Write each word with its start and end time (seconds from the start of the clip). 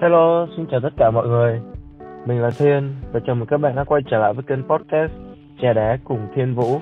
Hello, 0.00 0.46
xin 0.56 0.66
chào 0.70 0.80
tất 0.80 0.92
cả 0.96 1.10
mọi 1.10 1.28
người. 1.28 1.60
Mình 2.26 2.40
là 2.40 2.50
Thiên 2.58 2.92
và 3.12 3.20
chào 3.26 3.36
mừng 3.36 3.46
các 3.46 3.56
bạn 3.56 3.76
đã 3.76 3.84
quay 3.84 4.02
trở 4.10 4.18
lại 4.18 4.32
với 4.34 4.42
kênh 4.42 4.62
podcast 4.68 5.12
Trà 5.62 5.72
đá 5.72 5.98
cùng 6.04 6.18
Thiên 6.34 6.54
Vũ. 6.54 6.80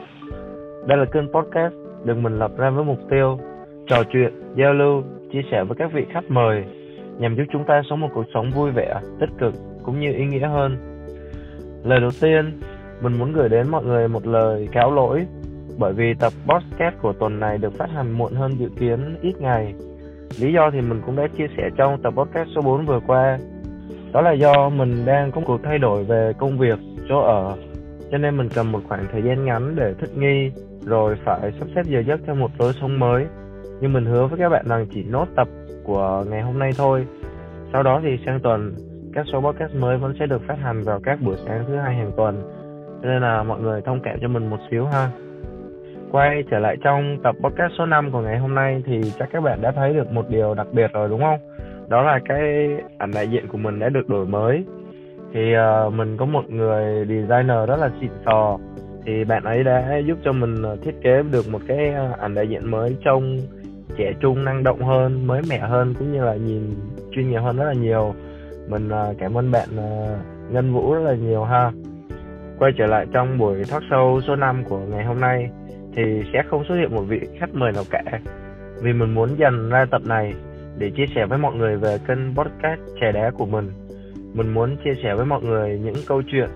Đây 0.86 0.98
là 0.98 1.04
kênh 1.12 1.32
podcast 1.32 1.74
được 2.04 2.14
mình 2.16 2.38
lập 2.38 2.50
ra 2.56 2.70
với 2.70 2.84
mục 2.84 2.98
tiêu 3.10 3.38
trò 3.86 4.02
chuyện, 4.12 4.32
giao 4.56 4.74
lưu, 4.74 5.02
chia 5.32 5.40
sẻ 5.50 5.64
với 5.64 5.76
các 5.78 5.92
vị 5.92 6.06
khách 6.12 6.30
mời 6.30 6.64
nhằm 7.18 7.36
giúp 7.36 7.44
chúng 7.52 7.64
ta 7.64 7.82
sống 7.90 8.00
một 8.00 8.08
cuộc 8.14 8.24
sống 8.34 8.50
vui 8.50 8.70
vẻ, 8.70 9.00
tích 9.20 9.30
cực 9.38 9.54
cũng 9.84 10.00
như 10.00 10.12
ý 10.12 10.24
nghĩa 10.24 10.48
hơn. 10.48 10.76
Lời 11.84 12.00
đầu 12.00 12.10
tiên, 12.20 12.60
mình 13.02 13.18
muốn 13.18 13.32
gửi 13.32 13.48
đến 13.48 13.68
mọi 13.70 13.84
người 13.84 14.08
một 14.08 14.26
lời 14.26 14.68
cáo 14.72 14.94
lỗi 14.94 15.26
bởi 15.78 15.92
vì 15.92 16.14
tập 16.14 16.32
podcast 16.46 16.94
của 17.02 17.12
tuần 17.12 17.40
này 17.40 17.58
được 17.58 17.74
phát 17.74 17.90
hành 17.90 18.10
muộn 18.10 18.32
hơn 18.32 18.52
dự 18.58 18.68
kiến 18.78 19.16
ít 19.22 19.40
ngày 19.40 19.74
Lý 20.40 20.52
do 20.52 20.70
thì 20.72 20.80
mình 20.80 21.00
cũng 21.06 21.16
đã 21.16 21.28
chia 21.38 21.46
sẻ 21.56 21.70
trong 21.76 22.02
tập 22.02 22.14
podcast 22.16 22.48
số 22.54 22.60
4 22.62 22.86
vừa 22.86 23.00
qua. 23.06 23.38
Đó 24.12 24.20
là 24.20 24.32
do 24.32 24.68
mình 24.68 25.04
đang 25.06 25.32
có 25.32 25.40
cuộc 25.46 25.60
thay 25.64 25.78
đổi 25.78 26.04
về 26.04 26.32
công 26.38 26.58
việc, 26.58 26.78
chỗ 27.08 27.20
ở, 27.20 27.56
cho 28.10 28.18
nên 28.18 28.36
mình 28.36 28.48
cần 28.54 28.72
một 28.72 28.80
khoảng 28.88 29.06
thời 29.12 29.22
gian 29.22 29.44
ngắn 29.44 29.76
để 29.76 29.94
thích 30.00 30.10
nghi, 30.16 30.50
rồi 30.84 31.16
phải 31.24 31.52
sắp 31.58 31.68
xếp 31.74 31.82
giờ 31.86 32.02
giấc 32.06 32.20
theo 32.26 32.34
một 32.34 32.50
lối 32.58 32.72
sống 32.80 32.98
mới. 32.98 33.26
Nhưng 33.80 33.92
mình 33.92 34.04
hứa 34.04 34.26
với 34.26 34.38
các 34.38 34.48
bạn 34.48 34.64
rằng 34.68 34.86
chỉ 34.94 35.04
nốt 35.04 35.26
tập 35.36 35.48
của 35.84 36.24
ngày 36.30 36.42
hôm 36.42 36.58
nay 36.58 36.70
thôi. 36.76 37.06
Sau 37.72 37.82
đó 37.82 38.00
thì 38.02 38.08
sang 38.26 38.40
tuần, 38.40 38.74
các 39.14 39.26
số 39.32 39.40
podcast 39.40 39.74
mới 39.74 39.98
vẫn 39.98 40.14
sẽ 40.18 40.26
được 40.26 40.42
phát 40.46 40.58
hành 40.58 40.82
vào 40.82 41.00
các 41.02 41.18
buổi 41.22 41.36
sáng 41.46 41.64
thứ 41.68 41.76
hai 41.76 41.94
hàng 41.94 42.12
tuần. 42.16 42.42
Cho 43.02 43.08
nên 43.08 43.22
là 43.22 43.42
mọi 43.42 43.60
người 43.60 43.80
thông 43.82 44.00
cảm 44.04 44.18
cho 44.20 44.28
mình 44.28 44.50
một 44.50 44.58
xíu 44.70 44.84
ha 44.86 45.10
quay 46.12 46.44
trở 46.50 46.58
lại 46.58 46.76
trong 46.84 47.18
tập 47.22 47.34
podcast 47.40 47.72
số 47.78 47.86
5 47.86 48.10
của 48.10 48.20
ngày 48.20 48.38
hôm 48.38 48.54
nay 48.54 48.82
thì 48.86 49.00
chắc 49.18 49.28
các 49.32 49.40
bạn 49.40 49.62
đã 49.62 49.72
thấy 49.72 49.92
được 49.92 50.12
một 50.12 50.28
điều 50.28 50.54
đặc 50.54 50.66
biệt 50.72 50.92
rồi 50.92 51.08
đúng 51.08 51.20
không? 51.20 51.38
Đó 51.88 52.02
là 52.02 52.20
cái 52.28 52.68
ảnh 52.98 53.10
đại 53.14 53.28
diện 53.28 53.48
của 53.48 53.58
mình 53.58 53.78
đã 53.78 53.88
được 53.88 54.08
đổi 54.08 54.26
mới. 54.26 54.64
Thì 55.32 55.40
uh, 55.86 55.92
mình 55.92 56.16
có 56.16 56.24
một 56.24 56.50
người 56.50 57.06
designer 57.08 57.68
rất 57.68 57.76
là 57.76 57.90
xịn 58.00 58.10
sò 58.24 58.58
thì 59.06 59.24
bạn 59.24 59.44
ấy 59.44 59.64
đã 59.64 59.96
giúp 60.06 60.18
cho 60.24 60.32
mình 60.32 60.62
ờ, 60.62 60.76
thiết 60.76 60.94
kế 61.02 61.22
được 61.32 61.48
một 61.48 61.60
cái 61.68 61.88
ờ, 61.88 62.12
ảnh 62.20 62.34
đại 62.34 62.48
diện 62.48 62.70
mới 62.70 62.96
trông 63.04 63.38
trẻ 63.96 64.12
trung 64.20 64.44
năng 64.44 64.62
động 64.62 64.82
hơn 64.82 65.26
mới 65.26 65.42
mẻ 65.48 65.58
hơn 65.58 65.94
cũng 65.98 66.12
như 66.12 66.24
là 66.24 66.34
nhìn 66.34 66.74
chuyên 67.12 67.30
nghiệp 67.30 67.38
hơn 67.38 67.56
rất 67.56 67.64
là 67.64 67.72
nhiều 67.72 68.14
mình 68.68 68.88
uh, 68.88 69.16
cảm 69.18 69.38
ơn 69.38 69.50
bạn 69.50 69.68
uh, 69.76 70.52
Ngân 70.52 70.72
Vũ 70.72 70.94
rất 70.94 71.00
là 71.00 71.14
nhiều 71.14 71.44
ha 71.44 71.72
quay 72.58 72.72
trở 72.78 72.86
lại 72.86 73.06
trong 73.12 73.38
buổi 73.38 73.64
talk 73.70 73.82
show 73.82 74.20
số 74.20 74.36
5 74.36 74.64
của 74.64 74.78
ngày 74.78 75.04
hôm 75.04 75.20
nay 75.20 75.50
thì 75.96 76.22
sẽ 76.32 76.42
không 76.50 76.64
xuất 76.64 76.74
hiện 76.74 76.94
một 76.94 77.02
vị 77.02 77.20
khách 77.38 77.54
mời 77.54 77.72
nào 77.72 77.84
cả. 77.90 78.02
Vì 78.82 78.92
mình 78.92 79.14
muốn 79.14 79.28
dành 79.38 79.70
ra 79.70 79.84
tập 79.90 80.02
này 80.04 80.34
để 80.78 80.90
chia 80.96 81.06
sẻ 81.14 81.26
với 81.26 81.38
mọi 81.38 81.54
người 81.54 81.76
về 81.76 81.98
kênh 82.08 82.36
podcast 82.36 82.80
trẻ 83.00 83.12
đá 83.12 83.30
của 83.38 83.46
mình. 83.46 83.70
Mình 84.34 84.54
muốn 84.54 84.76
chia 84.84 84.94
sẻ 85.02 85.14
với 85.14 85.26
mọi 85.26 85.42
người 85.42 85.80
những 85.84 85.96
câu 86.08 86.22
chuyện, 86.32 86.50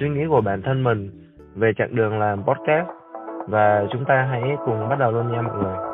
suy 0.00 0.08
nghĩ 0.08 0.20
của 0.28 0.40
bản 0.40 0.62
thân 0.62 0.84
mình 0.84 1.10
về 1.54 1.72
chặng 1.76 1.94
đường 1.94 2.18
làm 2.18 2.42
podcast. 2.42 2.86
Và 3.48 3.86
chúng 3.92 4.04
ta 4.04 4.28
hãy 4.30 4.42
cùng 4.64 4.88
bắt 4.88 4.98
đầu 4.98 5.12
luôn 5.12 5.32
nha 5.32 5.42
mọi 5.42 5.56
người. 5.62 5.89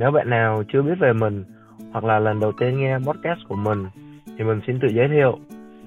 Nếu 0.00 0.10
bạn 0.10 0.30
nào 0.30 0.62
chưa 0.72 0.82
biết 0.82 0.94
về 1.00 1.12
mình 1.12 1.44
hoặc 1.92 2.04
là 2.04 2.18
lần 2.18 2.40
đầu 2.40 2.52
tiên 2.52 2.78
nghe 2.78 2.98
podcast 2.98 3.40
của 3.48 3.54
mình 3.54 3.86
thì 4.38 4.44
mình 4.44 4.60
xin 4.66 4.78
tự 4.80 4.88
giới 4.88 5.08
thiệu. 5.08 5.38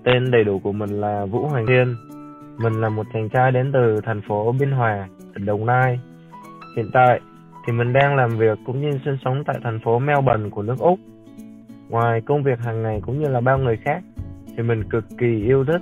Tên 0.04 0.32
đầy 0.32 0.44
đủ 0.44 0.60
của 0.60 0.72
mình 0.72 0.90
là 0.90 1.26
Vũ 1.26 1.48
Hoàng 1.48 1.66
Thiên. 1.68 1.96
Mình 2.58 2.74
là 2.74 2.90
một 2.90 3.06
chàng 3.14 3.30
trai 3.30 3.52
đến 3.52 3.72
từ 3.74 4.02
thành 4.06 4.22
phố 4.28 4.52
Biên 4.60 4.72
Hòa, 4.72 5.08
tỉnh 5.34 5.46
Đồng 5.46 5.66
Nai. 5.66 6.00
Hiện 6.76 6.90
tại 6.94 7.20
thì 7.68 7.74
mình 7.74 7.94
đang 7.94 8.16
làm 8.16 8.38
việc 8.38 8.60
cũng 8.66 8.82
như 8.82 9.00
sinh 9.06 9.18
sống 9.26 9.44
tại 9.46 9.56
thành 9.64 9.80
phố 9.80 10.00
Melbourne 10.00 10.50
của 10.50 10.62
nước 10.62 10.80
Úc. 10.80 11.00
Ngoài 11.90 12.22
công 12.22 12.44
việc 12.44 12.60
hàng 12.60 12.84
ngày 12.84 13.02
cũng 13.06 13.20
như 13.20 13.28
là 13.28 13.42
bao 13.42 13.58
người 13.58 13.78
khác 13.78 14.02
thì 14.58 14.64
mình 14.64 14.84
cực 14.90 15.06
kỳ 15.18 15.44
yêu 15.46 15.66
thích 15.66 15.82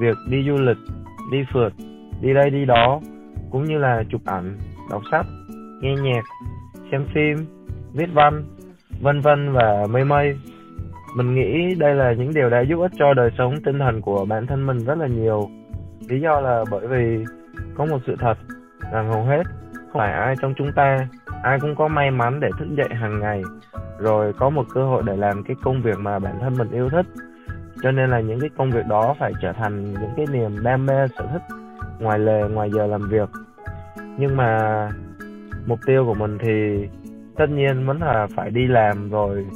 việc 0.00 0.16
đi 0.30 0.44
du 0.46 0.56
lịch, 0.56 0.78
đi 1.32 1.38
phượt, 1.52 1.72
đi 2.20 2.34
đây 2.34 2.50
đi 2.50 2.64
đó 2.64 3.00
cũng 3.50 3.64
như 3.64 3.78
là 3.78 4.04
chụp 4.10 4.20
ảnh, 4.24 4.58
đọc 4.90 5.02
sách, 5.10 5.26
nghe 5.80 5.94
nhạc 5.94 6.24
xem 6.90 7.06
phim, 7.14 7.36
viết 7.94 8.08
văn, 8.12 8.44
vân 9.00 9.20
vân 9.20 9.52
và 9.52 9.86
mây 9.90 10.04
mây. 10.04 10.38
Mình 11.16 11.34
nghĩ 11.34 11.74
đây 11.74 11.94
là 11.94 12.12
những 12.12 12.34
điều 12.34 12.50
đã 12.50 12.60
giúp 12.60 12.80
ích 12.80 12.92
cho 12.98 13.14
đời 13.14 13.30
sống 13.38 13.54
tinh 13.64 13.78
thần 13.78 14.00
của 14.00 14.24
bản 14.24 14.46
thân 14.46 14.66
mình 14.66 14.78
rất 14.78 14.98
là 14.98 15.06
nhiều. 15.06 15.48
Lý 16.08 16.20
do 16.20 16.40
là 16.40 16.64
bởi 16.70 16.86
vì 16.86 17.24
có 17.74 17.84
một 17.84 17.98
sự 18.06 18.16
thật 18.18 18.38
rằng 18.92 19.12
hầu 19.12 19.24
hết 19.24 19.42
không 19.74 20.00
phải 20.00 20.12
ai 20.12 20.34
trong 20.40 20.54
chúng 20.56 20.72
ta 20.72 21.08
ai 21.42 21.60
cũng 21.60 21.74
có 21.74 21.88
may 21.88 22.10
mắn 22.10 22.40
để 22.40 22.48
thức 22.58 22.68
dậy 22.76 22.88
hàng 22.90 23.20
ngày 23.20 23.42
rồi 23.98 24.32
có 24.32 24.50
một 24.50 24.66
cơ 24.74 24.84
hội 24.84 25.02
để 25.06 25.16
làm 25.16 25.42
cái 25.42 25.56
công 25.62 25.82
việc 25.82 25.98
mà 25.98 26.18
bản 26.18 26.38
thân 26.40 26.54
mình 26.58 26.70
yêu 26.70 26.88
thích 26.88 27.06
cho 27.82 27.90
nên 27.90 28.10
là 28.10 28.20
những 28.20 28.40
cái 28.40 28.50
công 28.56 28.70
việc 28.70 28.86
đó 28.88 29.14
phải 29.18 29.32
trở 29.42 29.52
thành 29.52 29.92
những 29.92 30.10
cái 30.16 30.26
niềm 30.32 30.62
đam 30.62 30.86
mê 30.86 31.06
sở 31.18 31.26
thích 31.32 31.42
ngoài 31.98 32.18
lề 32.18 32.42
ngoài 32.48 32.70
giờ 32.70 32.86
làm 32.86 33.08
việc 33.08 33.28
nhưng 34.18 34.36
mà 34.36 34.88
mục 35.66 35.78
tiêu 35.86 36.04
của 36.06 36.14
mình 36.14 36.38
thì 36.40 36.88
tất 37.36 37.46
nhiên 37.50 37.86
vẫn 37.86 38.00
là 38.00 38.26
phải 38.36 38.50
đi 38.50 38.66
làm 38.66 39.10
rồi 39.10 39.46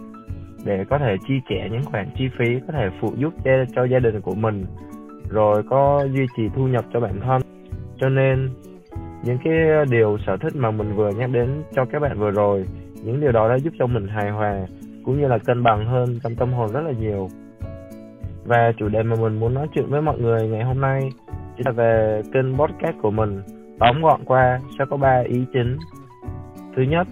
để 0.65 0.85
có 0.91 0.99
thể 0.99 1.17
chi 1.29 1.35
trả 1.51 1.67
những 1.67 1.85
khoản 1.85 2.09
chi 2.19 2.29
phí 2.39 2.61
có 2.67 2.73
thể 2.73 2.89
phụ 3.01 3.13
giúp 3.17 3.35
cho, 3.45 3.51
cho 3.75 3.85
gia 3.85 3.99
đình 3.99 4.21
của 4.21 4.35
mình 4.35 4.67
rồi 5.29 5.63
có 5.71 6.07
duy 6.13 6.27
trì 6.37 6.43
thu 6.57 6.69
nhập 6.69 6.85
cho 6.93 7.01
bản 7.01 7.21
thân. 7.21 7.43
Cho 8.01 8.09
nên 8.09 8.49
những 9.25 9.39
cái 9.45 9.55
điều 9.91 10.19
sở 10.27 10.37
thích 10.37 10.57
mà 10.57 10.71
mình 10.71 10.95
vừa 10.97 11.11
nhắc 11.11 11.31
đến 11.33 11.63
cho 11.75 11.85
các 11.85 11.99
bạn 12.03 12.19
vừa 12.19 12.31
rồi 12.31 12.65
những 13.05 13.21
điều 13.21 13.33
đó 13.33 13.49
đã 13.49 13.59
giúp 13.59 13.73
cho 13.79 13.87
mình 13.87 14.07
hài 14.09 14.31
hòa 14.31 14.67
cũng 15.05 15.21
như 15.21 15.29
là 15.29 15.39
cân 15.39 15.63
bằng 15.63 15.87
hơn 15.87 16.19
trong 16.23 16.35
tâm 16.35 16.53
hồn 16.53 16.73
rất 16.73 16.81
là 16.81 16.93
nhiều. 17.01 17.29
Và 18.45 18.73
chủ 18.79 18.89
đề 18.89 19.03
mà 19.03 19.17
mình 19.21 19.41
muốn 19.41 19.55
nói 19.55 19.67
chuyện 19.75 19.87
với 19.89 20.03
mọi 20.03 20.19
người 20.19 20.49
ngày 20.49 20.65
hôm 20.65 20.81
nay 20.81 21.01
chỉ 21.57 21.63
là 21.67 21.73
về 21.73 22.23
kênh 22.33 22.57
podcast 22.57 22.97
của 23.03 23.11
mình. 23.11 23.43
Tóm 23.79 24.03
gọn 24.03 24.25
qua 24.25 24.61
sẽ 24.79 24.85
có 24.91 24.97
ba 24.97 25.23
ý 25.29 25.45
chính. 25.53 25.77
Thứ 26.77 26.83
nhất 26.83 27.09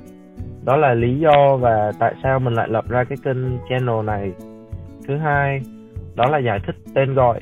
đó 0.67 0.77
là 0.77 0.95
lý 0.95 1.19
do 1.19 1.57
và 1.57 1.93
tại 1.99 2.15
sao 2.23 2.39
mình 2.39 2.55
lại 2.55 2.69
lập 2.69 2.85
ra 2.89 3.05
cái 3.05 3.19
kênh 3.25 3.59
channel 3.69 4.05
này. 4.05 4.33
Thứ 5.09 5.17
hai, 5.17 5.61
đó 6.17 6.25
là 6.31 6.39
giải 6.39 6.61
thích 6.67 6.77
tên 6.95 7.15
gọi, 7.15 7.41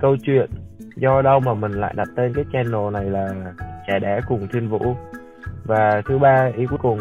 câu 0.00 0.16
chuyện. 0.16 0.50
Do 0.96 1.22
đâu 1.22 1.40
mà 1.40 1.54
mình 1.54 1.72
lại 1.72 1.94
đặt 1.96 2.08
tên 2.16 2.32
cái 2.34 2.44
channel 2.52 2.92
này 2.92 3.04
là 3.04 3.28
trẻ 3.86 3.98
đẻ 3.98 4.20
cùng 4.28 4.48
thiên 4.52 4.68
vũ? 4.68 4.96
Và 5.64 6.02
thứ 6.08 6.18
ba, 6.18 6.50
ý 6.56 6.66
cuối 6.66 6.78
cùng, 6.82 6.98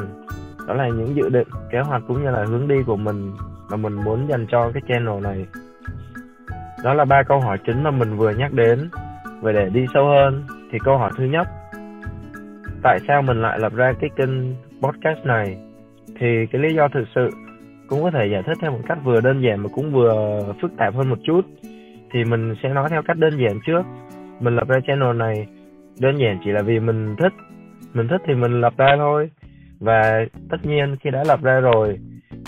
đó 0.67 0.73
là 0.73 0.87
những 0.87 1.15
dự 1.15 1.29
định, 1.29 1.47
kế 1.71 1.79
hoạch 1.79 2.01
cũng 2.07 2.23
như 2.23 2.29
là 2.29 2.45
hướng 2.47 2.67
đi 2.67 2.75
của 2.85 2.95
mình 2.95 3.31
mà 3.69 3.77
mình 3.77 3.93
muốn 3.93 4.27
dành 4.29 4.45
cho 4.51 4.71
cái 4.73 4.83
channel 4.87 5.23
này. 5.23 5.45
Đó 6.83 6.93
là 6.93 7.05
ba 7.05 7.23
câu 7.23 7.39
hỏi 7.39 7.57
chính 7.65 7.83
mà 7.83 7.91
mình 7.91 8.17
vừa 8.17 8.31
nhắc 8.31 8.53
đến. 8.53 8.89
Và 9.41 9.51
để 9.51 9.69
đi 9.69 9.85
sâu 9.93 10.05
hơn 10.05 10.43
thì 10.71 10.77
câu 10.85 10.97
hỏi 10.97 11.11
thứ 11.17 11.23
nhất, 11.23 11.47
tại 12.83 12.99
sao 13.07 13.21
mình 13.21 13.41
lại 13.41 13.59
lập 13.59 13.73
ra 13.75 13.93
cái 13.99 14.09
kênh 14.15 14.29
podcast 14.83 15.25
này, 15.25 15.57
thì 16.19 16.45
cái 16.51 16.61
lý 16.61 16.75
do 16.75 16.87
thực 16.87 17.05
sự 17.15 17.29
cũng 17.87 18.03
có 18.03 18.11
thể 18.11 18.27
giải 18.31 18.43
thích 18.45 18.57
theo 18.61 18.71
một 18.71 18.79
cách 18.87 18.97
vừa 19.03 19.21
đơn 19.21 19.41
giản 19.43 19.59
mà 19.59 19.69
cũng 19.75 19.91
vừa 19.91 20.39
phức 20.61 20.71
tạp 20.77 20.95
hơn 20.95 21.09
một 21.09 21.19
chút. 21.23 21.41
Thì 22.11 22.23
mình 22.23 22.55
sẽ 22.63 22.69
nói 22.69 22.89
theo 22.89 23.01
cách 23.01 23.17
đơn 23.17 23.33
giản 23.37 23.59
trước. 23.65 23.81
Mình 24.39 24.55
lập 24.55 24.67
ra 24.67 24.79
channel 24.87 25.17
này 25.17 25.47
đơn 25.99 26.17
giản 26.19 26.39
chỉ 26.45 26.51
là 26.51 26.61
vì 26.61 26.79
mình 26.79 27.15
thích. 27.19 27.33
Mình 27.93 28.07
thích 28.07 28.21
thì 28.27 28.33
mình 28.33 28.61
lập 28.61 28.73
ra 28.77 28.95
thôi. 28.97 29.29
Và 29.79 30.25
tất 30.49 30.57
nhiên 30.63 30.95
khi 31.03 31.09
đã 31.09 31.23
lập 31.27 31.41
ra 31.43 31.59
rồi, 31.59 31.97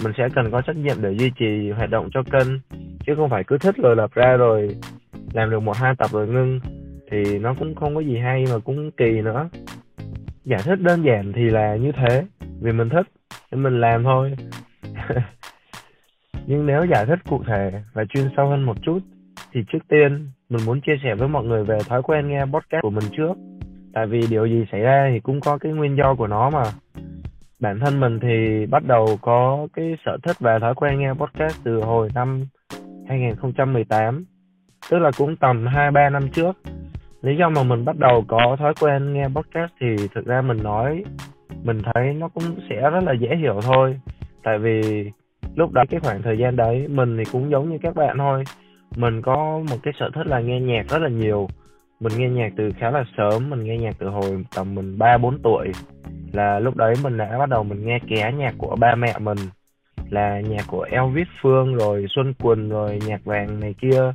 mình 0.03 0.13
sẽ 0.17 0.27
cần 0.35 0.51
có 0.51 0.61
trách 0.61 0.75
nhiệm 0.75 0.95
để 1.01 1.11
duy 1.11 1.31
trì 1.39 1.71
hoạt 1.71 1.89
động 1.89 2.09
cho 2.13 2.23
kênh, 2.23 2.47
chứ 3.05 3.15
không 3.15 3.29
phải 3.29 3.43
cứ 3.43 3.57
thích 3.57 3.75
rồi 3.77 3.95
lập 3.95 4.11
ra 4.13 4.37
rồi 4.37 4.75
làm 5.33 5.49
được 5.49 5.59
một 5.59 5.77
hai 5.77 5.93
tập 5.97 6.09
rồi 6.11 6.27
ngưng. 6.27 6.59
Thì 7.11 7.39
nó 7.39 7.53
cũng 7.59 7.75
không 7.75 7.95
có 7.95 8.01
gì 8.01 8.17
hay 8.17 8.45
mà 8.53 8.59
cũng 8.63 8.91
kỳ 8.91 9.21
nữa 9.21 9.49
giải 10.45 10.59
thích 10.63 10.79
đơn 10.81 11.05
giản 11.05 11.33
thì 11.35 11.49
là 11.49 11.75
như 11.75 11.91
thế. 11.91 12.25
Vì 12.61 12.71
mình 12.71 12.89
thích 12.89 13.07
nên 13.51 13.63
mình 13.63 13.81
làm 13.81 14.03
thôi. 14.03 14.35
Nhưng 16.47 16.65
nếu 16.65 16.85
giải 16.85 17.05
thích 17.05 17.19
cụ 17.29 17.43
thể 17.47 17.71
và 17.93 18.05
chuyên 18.05 18.25
sâu 18.37 18.47
hơn 18.47 18.63
một 18.63 18.77
chút, 18.81 18.99
thì 19.51 19.61
trước 19.71 19.79
tiên, 19.87 20.27
mình 20.49 20.65
muốn 20.65 20.81
chia 20.81 20.97
sẻ 21.03 21.15
với 21.15 21.27
mọi 21.27 21.43
người 21.43 21.63
về 21.63 21.77
thói 21.87 22.01
quen 22.03 22.29
nghe 22.29 22.45
podcast 22.45 22.81
của 22.81 22.89
mình 22.89 23.03
trước. 23.17 23.33
Tại 23.93 24.07
vì 24.07 24.21
điều 24.29 24.45
gì 24.45 24.65
xảy 24.71 24.81
ra 24.81 25.09
thì 25.13 25.19
cũng 25.19 25.41
có 25.41 25.57
cái 25.57 25.71
nguyên 25.71 25.97
do 25.97 26.15
của 26.15 26.27
nó 26.27 26.49
mà. 26.49 26.63
Bản 27.59 27.79
thân 27.79 27.99
mình 27.99 28.19
thì 28.19 28.65
bắt 28.65 28.83
đầu 28.85 29.17
có 29.21 29.67
cái 29.73 29.95
sở 30.05 30.17
thích 30.23 30.35
và 30.39 30.59
thói 30.59 30.75
quen 30.75 30.99
nghe 30.99 31.13
podcast 31.13 31.63
từ 31.63 31.81
hồi 31.81 32.09
năm 32.15 32.45
2018 33.07 34.25
tức 34.89 34.99
là 34.99 35.11
cũng 35.17 35.35
tầm 35.35 35.65
2-3 35.65 36.11
năm 36.11 36.29
trước 36.29 36.57
lý 37.25 37.35
do 37.37 37.49
mà 37.49 37.63
mình 37.63 37.85
bắt 37.85 37.97
đầu 37.97 38.23
có 38.27 38.55
thói 38.59 38.73
quen 38.81 39.13
nghe 39.13 39.27
podcast 39.27 39.71
thì 39.81 40.07
thực 40.15 40.25
ra 40.25 40.41
mình 40.41 40.63
nói, 40.63 41.03
mình 41.63 41.81
thấy 41.83 42.13
nó 42.13 42.27
cũng 42.27 42.43
sẽ 42.69 42.75
rất 42.75 43.03
là 43.03 43.13
dễ 43.13 43.35
hiểu 43.35 43.59
thôi. 43.61 43.99
Tại 44.43 44.57
vì 44.57 44.81
lúc 45.55 45.71
đó 45.71 45.83
cái 45.89 45.99
khoảng 45.99 46.21
thời 46.21 46.37
gian 46.37 46.55
đấy, 46.55 46.87
mình 46.89 47.17
thì 47.17 47.23
cũng 47.31 47.51
giống 47.51 47.69
như 47.69 47.77
các 47.81 47.95
bạn 47.95 48.17
thôi. 48.17 48.43
Mình 48.95 49.21
có 49.21 49.61
một 49.69 49.77
cái 49.83 49.93
sở 49.99 50.09
thích 50.15 50.27
là 50.27 50.39
nghe 50.39 50.59
nhạc 50.59 50.89
rất 50.89 51.01
là 51.01 51.09
nhiều. 51.09 51.47
Mình 51.99 52.13
nghe 52.17 52.29
nhạc 52.29 52.53
từ 52.57 52.69
khá 52.77 52.91
là 52.91 53.03
sớm, 53.17 53.49
mình 53.49 53.63
nghe 53.63 53.77
nhạc 53.77 53.95
từ 53.99 54.09
hồi 54.09 54.43
tầm 54.55 54.75
mình 54.75 54.97
ba, 54.97 55.17
bốn 55.17 55.39
tuổi. 55.43 55.71
Là 56.33 56.59
lúc 56.59 56.75
đấy 56.75 56.93
mình 57.03 57.17
đã 57.17 57.37
bắt 57.37 57.49
đầu 57.49 57.63
mình 57.63 57.85
nghe 57.85 57.99
ké 58.07 58.31
nhạc 58.31 58.53
của 58.57 58.75
ba 58.75 58.95
mẹ 58.95 59.13
mình. 59.19 59.37
Là 60.09 60.39
nhạc 60.39 60.63
của 60.67 60.87
Elvis 60.91 61.27
Phương 61.41 61.75
rồi 61.75 62.05
Xuân 62.09 62.33
Quỳnh 62.33 62.69
rồi 62.69 62.99
nhạc 63.07 63.25
vàng 63.25 63.59
này 63.59 63.75
kia 63.81 64.13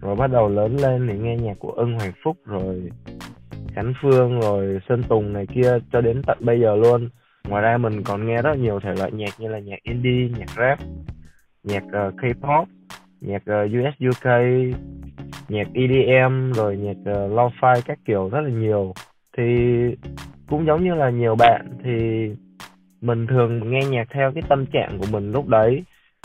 rồi 0.00 0.16
bắt 0.16 0.26
đầu 0.26 0.48
lớn 0.48 0.76
lên 0.76 1.08
thì 1.08 1.18
nghe 1.18 1.36
nhạc 1.36 1.58
của 1.58 1.70
Ưng 1.70 1.94
Hoàng 1.94 2.12
Phúc 2.24 2.36
rồi 2.44 2.90
Khánh 3.74 3.92
Phương 4.02 4.40
rồi 4.40 4.78
Sơn 4.88 5.02
Tùng 5.08 5.32
này 5.32 5.46
kia 5.54 5.78
cho 5.92 6.00
đến 6.00 6.22
tận 6.26 6.38
bây 6.40 6.60
giờ 6.60 6.76
luôn. 6.76 7.08
Ngoài 7.48 7.62
ra 7.62 7.76
mình 7.76 8.02
còn 8.02 8.26
nghe 8.26 8.42
rất 8.42 8.58
nhiều 8.58 8.80
thể 8.80 8.94
loại 8.98 9.12
nhạc 9.12 9.40
như 9.40 9.48
là 9.48 9.58
nhạc 9.58 9.82
indie 9.82 10.28
nhạc 10.38 10.50
rap 10.56 10.78
nhạc 11.64 11.82
uh, 11.84 12.14
K-pop 12.14 12.64
nhạc 13.20 13.42
ờ, 13.46 13.64
uh, 13.64 13.70
US 13.70 14.08
UK 14.08 14.26
nhạc 15.48 15.68
EDM 15.74 16.52
rồi 16.52 16.76
nhạc 16.76 16.96
uh, 17.00 17.32
lo-fi 17.32 17.80
các 17.84 17.98
kiểu 18.04 18.28
rất 18.28 18.40
là 18.40 18.50
nhiều. 18.50 18.92
Thì 19.36 19.44
cũng 20.48 20.66
giống 20.66 20.84
như 20.84 20.94
là 20.94 21.10
nhiều 21.10 21.36
bạn 21.38 21.66
thì 21.84 21.90
mình 23.00 23.26
thường 23.26 23.70
nghe 23.70 23.80
nhạc 23.90 24.08
theo 24.10 24.32
cái 24.34 24.42
tâm 24.48 24.66
trạng 24.66 24.98
của 24.98 25.06
mình 25.12 25.32
lúc 25.32 25.48
đấy. 25.48 25.84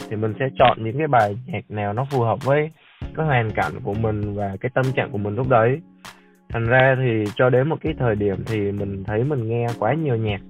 Thì 0.10 0.16
mình 0.16 0.34
sẽ 0.40 0.46
chọn 0.60 0.78
những 0.84 0.98
cái 0.98 1.08
bài 1.08 1.38
nhạc 1.46 1.72
nào 1.72 1.94
nó 1.94 2.06
phù 2.12 2.22
hợp 2.22 2.40
với 2.44 2.70
cái 3.18 3.26
hoàn 3.26 3.52
cảnh 3.52 3.72
của 3.84 3.94
mình 3.94 4.34
và 4.34 4.56
cái 4.62 4.72
tâm 4.74 4.86
trạng 4.96 5.12
của 5.12 5.18
mình 5.18 5.36
lúc 5.36 5.50
đấy. 5.50 5.82
Thành 6.50 6.68
ra 6.68 6.96
thì 7.00 7.24
cho 7.36 7.50
đến 7.50 7.70
một 7.70 7.78
cái 7.82 7.94
thời 8.00 8.16
điểm 8.16 8.44
thì 8.46 8.72
mình 8.72 9.04
thấy 9.04 9.24
mình 9.24 9.50
nghe 9.50 9.68
quá 9.80 9.94
nhiều 9.94 10.16
nhạc 10.16 10.42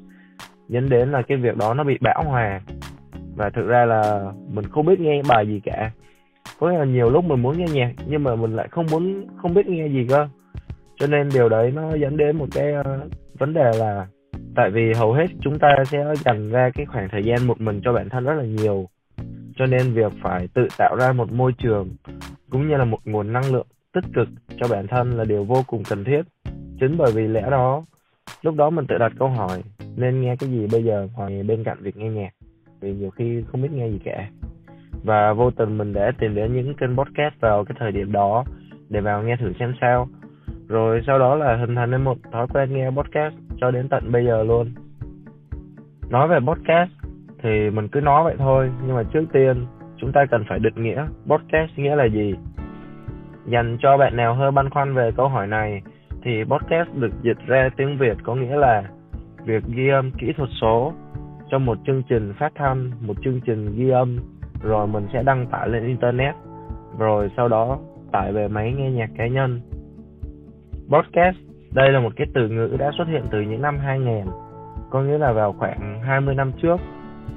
dẫn 0.67 0.89
đến 0.89 1.11
là 1.11 1.21
cái 1.21 1.37
việc 1.37 1.57
đó 1.57 1.73
nó 1.73 1.83
bị 1.83 1.97
bão 2.01 2.23
hòa. 2.23 2.61
Và 3.35 3.49
thực 3.49 3.67
ra 3.67 3.85
là 3.85 4.31
mình 4.49 4.65
không 4.65 4.85
biết 4.85 4.99
nghe 4.99 5.21
bài 5.29 5.47
gì 5.47 5.61
cả. 5.63 5.91
Có 6.59 6.71
là 6.71 6.85
nhiều 6.85 7.09
lúc 7.09 7.25
mình 7.25 7.41
muốn 7.41 7.57
nghe 7.57 7.65
nhạc 7.73 7.91
nhưng 8.07 8.23
mà 8.23 8.35
mình 8.35 8.55
lại 8.55 8.67
không 8.71 8.85
muốn 8.91 9.27
không 9.41 9.53
biết 9.53 9.67
nghe 9.67 9.87
gì 9.87 10.07
cơ. 10.09 10.27
Cho 10.99 11.07
nên 11.07 11.29
điều 11.33 11.49
đấy 11.49 11.71
nó 11.75 11.95
dẫn 11.95 12.17
đến 12.17 12.37
một 12.37 12.47
cái 12.51 12.73
uh, 12.79 12.85
vấn 13.39 13.53
đề 13.53 13.71
là 13.79 14.07
tại 14.55 14.69
vì 14.69 14.93
hầu 14.93 15.13
hết 15.13 15.25
chúng 15.41 15.59
ta 15.59 15.67
sẽ 15.85 16.05
dành 16.15 16.49
ra 16.49 16.69
cái 16.69 16.85
khoảng 16.85 17.09
thời 17.11 17.23
gian 17.23 17.47
một 17.47 17.61
mình 17.61 17.81
cho 17.83 17.93
bản 17.93 18.09
thân 18.09 18.23
rất 18.23 18.33
là 18.33 18.43
nhiều. 18.43 18.85
Cho 19.55 19.65
nên 19.65 19.93
việc 19.93 20.13
phải 20.21 20.47
tự 20.53 20.67
tạo 20.77 20.95
ra 20.95 21.13
một 21.13 21.31
môi 21.31 21.53
trường 21.57 21.89
cũng 22.49 22.67
như 22.67 22.77
là 22.77 22.85
một 22.85 22.99
nguồn 23.05 23.33
năng 23.33 23.53
lượng 23.53 23.67
tích 23.93 24.03
cực 24.13 24.27
cho 24.57 24.67
bản 24.71 24.87
thân 24.87 25.17
là 25.17 25.25
điều 25.25 25.43
vô 25.43 25.63
cùng 25.67 25.83
cần 25.89 26.03
thiết. 26.03 26.21
Chính 26.79 26.97
bởi 26.97 27.11
vì 27.15 27.27
lẽ 27.27 27.41
đó, 27.51 27.83
lúc 28.41 28.55
đó 28.55 28.69
mình 28.69 28.85
tự 28.87 28.97
đặt 28.97 29.11
câu 29.19 29.27
hỏi, 29.29 29.63
nên 29.97 30.21
nghe 30.21 30.35
cái 30.35 30.49
gì 30.49 30.67
bây 30.71 30.83
giờ 30.83 31.07
ngoài 31.15 31.43
bên 31.43 31.63
cạnh 31.63 31.77
việc 31.81 31.97
nghe 31.97 32.09
nhạc, 32.09 32.31
vì 32.81 32.93
nhiều 32.93 33.09
khi 33.09 33.43
không 33.47 33.61
biết 33.61 33.71
nghe 33.71 33.89
gì 33.89 33.99
cả. 34.05 34.29
Và 35.03 35.33
vô 35.33 35.51
tình 35.51 35.77
mình 35.77 35.93
đã 35.93 36.11
tìm 36.19 36.35
đến 36.35 36.53
những 36.53 36.73
kênh 36.73 36.97
podcast 36.97 37.33
vào 37.39 37.65
cái 37.65 37.75
thời 37.79 37.91
điểm 37.91 38.11
đó 38.11 38.43
để 38.89 39.01
vào 39.01 39.23
nghe 39.23 39.35
thử 39.39 39.53
xem 39.59 39.73
sao. 39.81 40.07
Rồi 40.67 41.01
sau 41.07 41.19
đó 41.19 41.35
là 41.35 41.55
hình 41.55 41.75
thành 41.75 41.91
nên 41.91 42.03
một 42.03 42.17
thói 42.31 42.47
quen 42.53 42.73
nghe 42.73 42.89
podcast 42.89 43.35
cho 43.61 43.71
đến 43.71 43.89
tận 43.89 44.11
bây 44.11 44.25
giờ 44.25 44.43
luôn. 44.43 44.73
Nói 46.09 46.27
về 46.27 46.39
podcast 46.39 46.91
thì 47.43 47.69
mình 47.69 47.87
cứ 47.87 47.99
nói 47.99 48.23
vậy 48.23 48.35
thôi, 48.37 48.71
nhưng 48.85 48.95
mà 48.95 49.03
trước 49.03 49.25
tiên 49.33 49.65
chúng 49.97 50.11
ta 50.11 50.25
cần 50.31 50.43
phải 50.49 50.59
định 50.59 50.83
nghĩa 50.83 51.05
podcast 51.27 51.71
nghĩa 51.75 51.95
là 51.95 52.05
gì 52.05 52.33
dành 53.45 53.77
cho 53.79 53.97
bạn 53.97 54.17
nào 54.17 54.33
hơi 54.33 54.51
băn 54.51 54.69
khoăn 54.69 54.93
về 54.93 55.11
câu 55.17 55.27
hỏi 55.27 55.47
này 55.47 55.81
thì 56.23 56.43
podcast 56.43 56.89
được 56.93 57.11
dịch 57.21 57.37
ra 57.47 57.69
tiếng 57.77 57.97
Việt 57.97 58.17
có 58.23 58.35
nghĩa 58.35 58.55
là 58.55 58.83
việc 59.45 59.63
ghi 59.67 59.89
âm 59.89 60.11
kỹ 60.11 60.33
thuật 60.37 60.49
số 60.61 60.93
cho 61.51 61.59
một 61.59 61.77
chương 61.85 62.03
trình 62.09 62.33
phát 62.39 62.51
thanh, 62.55 62.91
một 63.01 63.13
chương 63.23 63.41
trình 63.45 63.75
ghi 63.77 63.89
âm 63.89 64.17
rồi 64.61 64.87
mình 64.87 65.07
sẽ 65.13 65.23
đăng 65.23 65.47
tải 65.47 65.69
lên 65.69 65.87
internet 65.87 66.35
rồi 66.99 67.31
sau 67.37 67.47
đó 67.47 67.79
tải 68.11 68.31
về 68.31 68.47
máy 68.47 68.73
nghe 68.77 68.91
nhạc 68.91 69.09
cá 69.17 69.27
nhân. 69.27 69.61
Podcast 70.89 71.37
đây 71.73 71.91
là 71.91 71.99
một 71.99 72.13
cái 72.15 72.27
từ 72.33 72.49
ngữ 72.49 72.75
đã 72.79 72.91
xuất 72.97 73.07
hiện 73.07 73.23
từ 73.31 73.41
những 73.41 73.61
năm 73.61 73.79
2000, 73.79 74.25
có 74.89 75.01
nghĩa 75.01 75.17
là 75.17 75.31
vào 75.31 75.53
khoảng 75.53 76.01
20 76.03 76.35
năm 76.35 76.51
trước. 76.61 76.77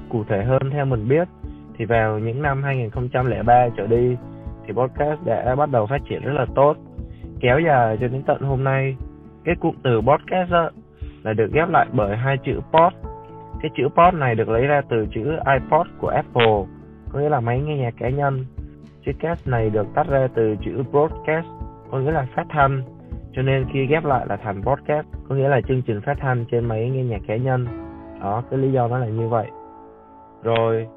Cụ 0.09 0.23
thể 0.29 0.43
hơn 0.43 0.61
theo 0.71 0.85
mình 0.85 1.07
biết 1.07 1.27
thì 1.79 1.85
vào 1.85 2.19
những 2.19 2.41
năm 2.41 2.63
2003 2.63 3.69
trở 3.77 3.87
đi 3.87 4.15
thì 4.67 4.73
podcast 4.73 5.19
đã 5.25 5.55
bắt 5.55 5.69
đầu 5.71 5.87
phát 5.87 6.01
triển 6.09 6.21
rất 6.21 6.33
là 6.33 6.45
tốt 6.55 6.77
kéo 7.39 7.59
dài 7.59 7.97
cho 8.01 8.07
đến 8.07 8.23
tận 8.23 8.41
hôm 8.41 8.63
nay. 8.63 8.95
Cái 9.43 9.55
cụm 9.59 9.75
từ 9.83 10.01
podcast 10.01 10.51
đó, 10.51 10.69
là 11.23 11.33
được 11.33 11.51
ghép 11.53 11.69
lại 11.69 11.87
bởi 11.93 12.17
hai 12.17 12.37
chữ 12.37 12.59
pod. 12.71 12.93
Cái 13.61 13.71
chữ 13.77 13.83
pod 13.89 14.13
này 14.13 14.35
được 14.35 14.49
lấy 14.49 14.67
ra 14.67 14.81
từ 14.89 15.05
chữ 15.11 15.23
iPod 15.31 15.87
của 15.99 16.07
Apple 16.07 16.63
có 17.11 17.19
nghĩa 17.19 17.29
là 17.29 17.39
máy 17.39 17.61
nghe 17.61 17.77
nhạc 17.77 17.93
cá 17.99 18.09
nhân. 18.09 18.45
Chữ 19.05 19.11
cast 19.19 19.47
này 19.47 19.69
được 19.69 19.87
tách 19.95 20.07
ra 20.07 20.27
từ 20.35 20.55
chữ 20.65 20.83
broadcast 20.91 21.47
có 21.91 21.99
nghĩa 21.99 22.11
là 22.11 22.27
phát 22.35 22.45
thanh. 22.49 22.81
Cho 23.33 23.41
nên 23.41 23.65
khi 23.73 23.85
ghép 23.85 24.05
lại 24.05 24.25
là 24.29 24.35
thành 24.35 24.63
podcast 24.63 25.07
có 25.29 25.35
nghĩa 25.35 25.49
là 25.49 25.61
chương 25.61 25.81
trình 25.81 26.01
phát 26.01 26.17
thanh 26.19 26.45
trên 26.51 26.65
máy 26.65 26.89
nghe 26.89 27.03
nhạc 27.03 27.21
cá 27.27 27.35
nhân. 27.35 27.67
Đó 28.21 28.43
cái 28.49 28.59
lý 28.59 28.71
do 28.71 28.87
nó 28.87 28.97
là 28.97 29.07
như 29.07 29.27
vậy. 29.27 29.47
Rồi 30.43 30.87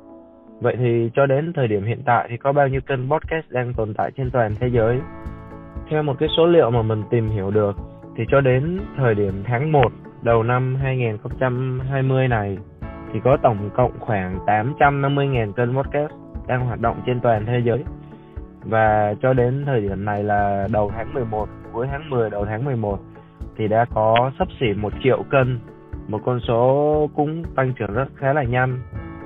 vậy 0.63 0.77
thì 0.79 1.11
cho 1.15 1.27
đến 1.27 1.53
thời 1.53 1.69
điểm 1.69 1.85
hiện 1.85 2.03
tại 2.05 2.27
thì 2.31 2.37
có 2.37 2.53
bao 2.53 2.69
nhiêu 2.69 2.81
kênh 2.81 3.11
podcast 3.11 3.51
đang 3.51 3.75
tồn 3.75 3.95
tại 3.95 4.11
trên 4.17 4.31
toàn 4.31 4.55
thế 4.61 4.69
giới? 4.69 5.01
Theo 5.91 6.03
một 6.03 6.15
cái 6.19 6.29
số 6.37 6.47
liệu 6.47 6.71
mà 6.71 6.83
mình 6.83 7.03
tìm 7.11 7.29
hiểu 7.29 7.51
được 7.51 7.77
thì 8.17 8.25
cho 8.29 8.41
đến 8.41 8.81
thời 8.97 9.15
điểm 9.15 9.43
tháng 9.45 9.73
1 9.73 9.93
đầu 10.23 10.43
năm 10.43 10.77
2020 10.83 12.29
này 12.29 12.59
thì 13.13 13.21
có 13.25 13.37
tổng 13.43 13.71
cộng 13.77 13.93
khoảng 14.01 14.39
850.000 14.47 15.53
kênh 15.53 15.75
podcast 15.75 16.13
đang 16.47 16.67
hoạt 16.67 16.81
động 16.81 17.03
trên 17.07 17.21
toàn 17.21 17.47
thế 17.47 17.61
giới. 17.65 17.85
Và 18.65 19.15
cho 19.23 19.33
đến 19.33 19.63
thời 19.67 19.81
điểm 19.81 20.05
này 20.05 20.25
là 20.25 20.69
đầu 20.73 20.91
tháng 20.95 21.15
11, 21.15 21.49
cuối 21.73 21.87
tháng 21.91 22.11
10, 22.11 22.31
đầu 22.31 22.45
tháng 22.45 22.65
11 22.65 22.99
thì 23.57 23.69
đã 23.69 23.85
có 23.95 24.31
sắp 24.39 24.49
xỉ 24.61 24.67
1 24.77 24.93
triệu 25.03 25.23
kênh, 25.31 25.49
một 26.09 26.21
con 26.25 26.41
số 26.49 27.11
cũng 27.15 27.43
tăng 27.57 27.73
trưởng 27.73 27.95
rất 27.95 28.09
khá 28.17 28.33
là 28.33 28.43
nhanh 28.43 28.79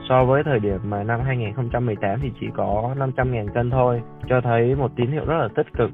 so 0.08 0.24
với 0.24 0.44
thời 0.44 0.60
điểm 0.60 0.80
mà 0.84 1.02
năm 1.02 1.20
2018 1.24 2.20
thì 2.22 2.32
chỉ 2.40 2.46
có 2.54 2.94
500.000 2.98 3.48
kênh 3.48 3.70
thôi, 3.70 4.02
cho 4.28 4.40
thấy 4.40 4.74
một 4.74 4.90
tín 4.96 5.10
hiệu 5.10 5.24
rất 5.26 5.36
là 5.38 5.48
tích 5.54 5.66
cực 5.78 5.90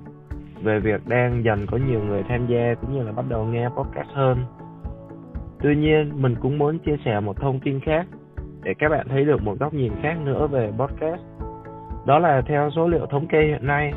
về 0.63 0.81
việc 0.81 1.09
đang 1.09 1.45
dần 1.45 1.67
có 1.71 1.77
nhiều 1.77 2.01
người 2.01 2.23
tham 2.29 2.47
gia 2.47 2.75
cũng 2.75 2.95
như 2.95 3.03
là 3.03 3.13
bắt 3.13 3.25
đầu 3.29 3.45
nghe 3.45 3.69
podcast 3.69 4.09
hơn. 4.15 4.39
Tuy 5.61 5.77
nhiên, 5.77 6.23
mình 6.23 6.35
cũng 6.41 6.59
muốn 6.59 6.79
chia 6.79 6.97
sẻ 7.05 7.21
một 7.21 7.41
thông 7.41 7.61
tin 7.61 7.81
khác 7.81 8.07
để 8.63 8.75
các 8.79 8.89
bạn 8.89 9.07
thấy 9.09 9.25
được 9.25 9.43
một 9.43 9.59
góc 9.59 9.75
nhìn 9.75 9.93
khác 10.03 10.17
nữa 10.25 10.47
về 10.47 10.73
podcast. 10.79 11.21
Đó 12.07 12.19
là 12.19 12.43
theo 12.47 12.71
số 12.77 12.89
liệu 12.89 13.07
thống 13.07 13.27
kê 13.27 13.43
hiện 13.43 13.67
nay 13.67 13.93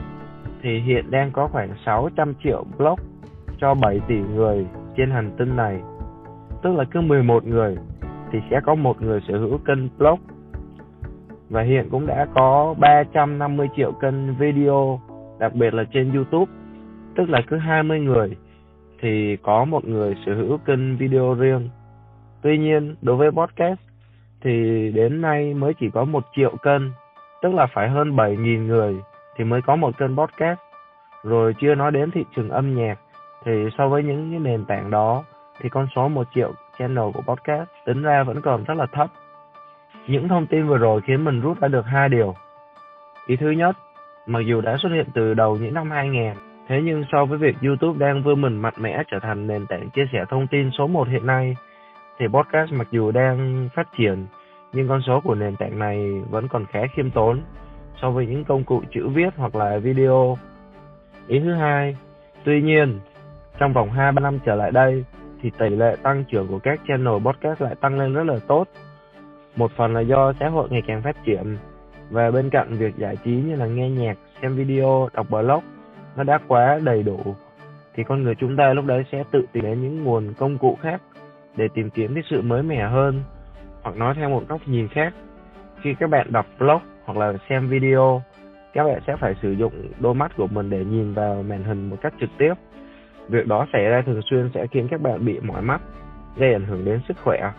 thì 0.62 0.80
hiện 0.80 1.12
đang 1.12 1.32
có 1.32 1.48
khoảng 1.48 1.70
600 1.86 2.34
triệu 2.44 2.66
blog 2.78 3.00
cho 3.58 3.74
7 3.74 4.00
tỷ 4.08 4.16
người 4.16 4.66
trên 4.98 5.12
hành 5.12 5.32
tinh 5.38 5.56
này. 5.56 5.80
Tức 6.64 6.76
là 6.76 6.84
cứ 6.92 7.02
11 7.02 7.46
người 7.46 7.78
thì 8.32 8.40
sẽ 8.50 8.60
có 8.66 8.76
một 8.76 9.02
người 9.02 9.22
sở 9.28 9.38
hữu 9.38 9.58
kênh 9.58 9.98
blog. 9.98 10.20
Và 11.50 11.62
hiện 11.62 11.90
cũng 11.92 12.08
đã 12.08 12.28
có 12.36 12.76
350 12.80 13.68
triệu 13.76 13.92
kênh 13.92 14.36
video 14.36 15.00
đặc 15.40 15.54
biệt 15.56 15.74
là 15.74 15.84
trên 15.94 16.14
YouTube, 16.14 16.52
tức 17.16 17.30
là 17.30 17.42
cứ 17.48 17.58
20 17.58 18.00
người 18.00 18.38
thì 19.00 19.38
có 19.44 19.66
một 19.66 19.86
người 19.86 20.16
sở 20.26 20.36
hữu 20.36 20.58
kênh 20.58 20.98
video 20.98 21.34
riêng. 21.34 21.70
Tuy 22.42 22.58
nhiên, 22.58 22.96
đối 23.02 23.16
với 23.16 23.32
podcast 23.32 23.80
thì 24.42 24.52
đến 24.96 25.22
nay 25.22 25.54
mới 25.54 25.74
chỉ 25.80 25.90
có 25.94 26.04
một 26.04 26.24
triệu 26.36 26.56
kênh, 26.64 26.82
tức 27.42 27.54
là 27.54 27.68
phải 27.74 27.90
hơn 27.90 28.16
7.000 28.16 28.66
người 28.66 28.96
thì 29.36 29.44
mới 29.44 29.62
có 29.62 29.76
một 29.76 29.98
kênh 29.98 30.18
podcast. 30.18 30.60
Rồi 31.24 31.56
chưa 31.60 31.76
nói 31.76 31.92
đến 31.92 32.12
thị 32.12 32.24
trường 32.36 32.50
âm 32.50 32.76
nhạc 32.76 32.96
thì 33.46 33.52
so 33.78 33.88
với 33.88 34.04
những 34.04 34.32
cái 34.32 34.40
nền 34.40 34.66
tảng 34.66 34.92
đó 34.92 35.24
thì 35.62 35.70
con 35.70 35.88
số 35.96 36.08
một 36.08 36.28
triệu 36.36 36.54
channel 36.80 37.12
của 37.14 37.22
podcast 37.22 37.70
tính 37.86 38.02
ra 38.02 38.24
vẫn 38.24 38.42
còn 38.42 38.64
rất 38.64 38.74
là 38.78 38.86
thấp. 38.86 39.10
Những 40.08 40.28
thông 40.28 40.48
tin 40.48 40.68
vừa 40.68 40.78
rồi 40.78 41.02
khiến 41.02 41.24
mình 41.24 41.42
rút 41.42 41.62
ra 41.62 41.68
được 41.68 41.86
hai 41.86 42.10
điều. 42.10 42.36
Ý 43.28 43.36
thứ 43.36 43.50
nhất, 43.50 43.76
Mặc 44.28 44.40
dù 44.46 44.62
đã 44.62 44.78
xuất 44.78 44.90
hiện 44.90 45.06
từ 45.14 45.34
đầu 45.34 45.58
những 45.58 45.74
năm 45.74 45.92
2000, 45.92 46.34
thế 46.68 46.82
nhưng 46.84 47.04
so 47.12 47.26
với 47.26 47.38
việc 47.38 47.56
YouTube 47.64 48.00
đang 48.00 48.24
vươn 48.24 48.42
mình 48.42 48.58
mạnh 48.58 48.74
mẽ 48.78 49.04
trở 49.12 49.20
thành 49.20 49.48
nền 49.48 49.68
tảng 49.68 49.90
chia 49.90 50.06
sẻ 50.14 50.26
thông 50.30 50.48
tin 50.48 50.72
số 50.78 50.88
1 50.88 51.08
hiện 51.08 51.26
nay, 51.26 51.56
thì 52.20 52.26
podcast 52.28 52.72
mặc 52.74 52.88
dù 52.92 53.12
đang 53.12 53.70
phát 53.76 53.88
triển, 53.98 54.26
nhưng 54.74 54.88
con 54.88 55.02
số 55.02 55.20
của 55.20 55.36
nền 55.36 55.56
tảng 55.56 55.80
này 55.80 56.22
vẫn 56.30 56.48
còn 56.48 56.66
khá 56.66 56.80
khiêm 56.96 57.12
tốn 57.12 57.42
so 58.02 58.12
với 58.12 58.26
những 58.28 58.44
công 58.44 58.64
cụ 58.64 58.82
chữ 58.92 59.08
viết 59.08 59.34
hoặc 59.38 59.56
là 59.56 59.78
video. 59.78 60.38
Ý 61.28 61.40
thứ 61.40 61.54
hai, 61.54 61.98
tuy 62.44 62.62
nhiên, 62.62 63.00
trong 63.60 63.74
vòng 63.74 63.90
2-3 63.90 64.22
năm 64.22 64.40
trở 64.46 64.56
lại 64.56 64.72
đây, 64.72 65.06
thì 65.46 65.52
tỷ 65.58 65.70
lệ 65.70 65.96
tăng 66.04 66.24
trưởng 66.24 66.48
của 66.48 66.60
các 66.60 66.80
channel 66.88 67.14
podcast 67.26 67.62
lại 67.62 67.76
tăng 67.76 68.00
lên 68.00 68.14
rất 68.14 68.24
là 68.24 68.40
tốt. 68.48 68.68
Một 69.56 69.72
phần 69.72 69.94
là 69.94 70.02
do 70.02 70.34
xã 70.40 70.50
hội 70.50 70.68
ngày 70.72 70.82
càng 70.88 71.02
phát 71.02 71.16
triển. 71.26 71.58
Và 72.10 72.32
bên 72.32 72.50
cạnh 72.50 72.74
việc 72.74 72.96
giải 72.98 73.16
trí 73.24 73.32
như 73.32 73.56
là 73.56 73.66
nghe 73.66 73.90
nhạc, 73.90 74.18
xem 74.42 74.56
video, 74.56 75.10
đọc 75.14 75.28
blog 75.30 75.64
nó 76.16 76.24
đã 76.24 76.40
quá 76.48 76.80
đầy 76.84 77.04
đủ 77.04 77.20
thì 77.96 78.04
con 78.04 78.24
người 78.24 78.36
chúng 78.36 78.58
ta 78.58 78.74
lúc 78.74 78.86
đấy 78.86 79.06
sẽ 79.12 79.24
tự 79.32 79.46
tìm 79.52 79.64
đến 79.64 79.82
những 79.82 80.04
nguồn 80.04 80.34
công 80.34 80.58
cụ 80.58 80.78
khác 80.82 81.02
để 81.56 81.68
tìm 81.74 81.90
kiếm 81.90 82.14
cái 82.14 82.24
sự 82.30 82.42
mới 82.42 82.64
mẻ 82.64 82.88
hơn 82.88 83.24
hoặc 83.82 83.96
nói 83.98 84.14
theo 84.16 84.30
một 84.30 84.44
góc 84.48 84.62
nhìn 84.66 84.88
khác. 84.88 85.14
Khi 85.82 85.94
các 86.00 86.10
bạn 86.10 86.32
đọc 86.32 86.46
blog 86.60 86.80
hoặc 87.06 87.18
là 87.18 87.34
xem 87.50 87.68
video 87.68 88.22
các 88.74 88.84
bạn 88.84 89.02
sẽ 89.08 89.16
phải 89.16 89.36
sử 89.42 89.52
dụng 89.52 89.74
đôi 90.00 90.14
mắt 90.14 90.32
của 90.38 90.48
mình 90.48 90.70
để 90.70 90.86
nhìn 90.86 91.14
vào 91.14 91.44
màn 91.44 91.64
hình 91.64 91.90
một 91.90 91.98
cách 92.02 92.14
trực 92.20 92.30
tiếp 92.38 92.54
việc 93.30 93.48
đó 93.48 93.68
xảy 93.74 93.84
ra 93.84 94.02
thường 94.02 94.22
xuyên 94.22 94.50
sẽ 94.54 94.68
khiến 94.68 94.88
các 94.92 95.02
bạn 95.02 95.26
bị 95.26 95.40
mỏi 95.40 95.62
mắt, 95.62 95.82
gây 96.38 96.54
ảnh 96.54 96.66
hưởng 96.66 96.86
đến 96.86 97.02
sức 97.08 97.18
khỏe. 97.24 97.52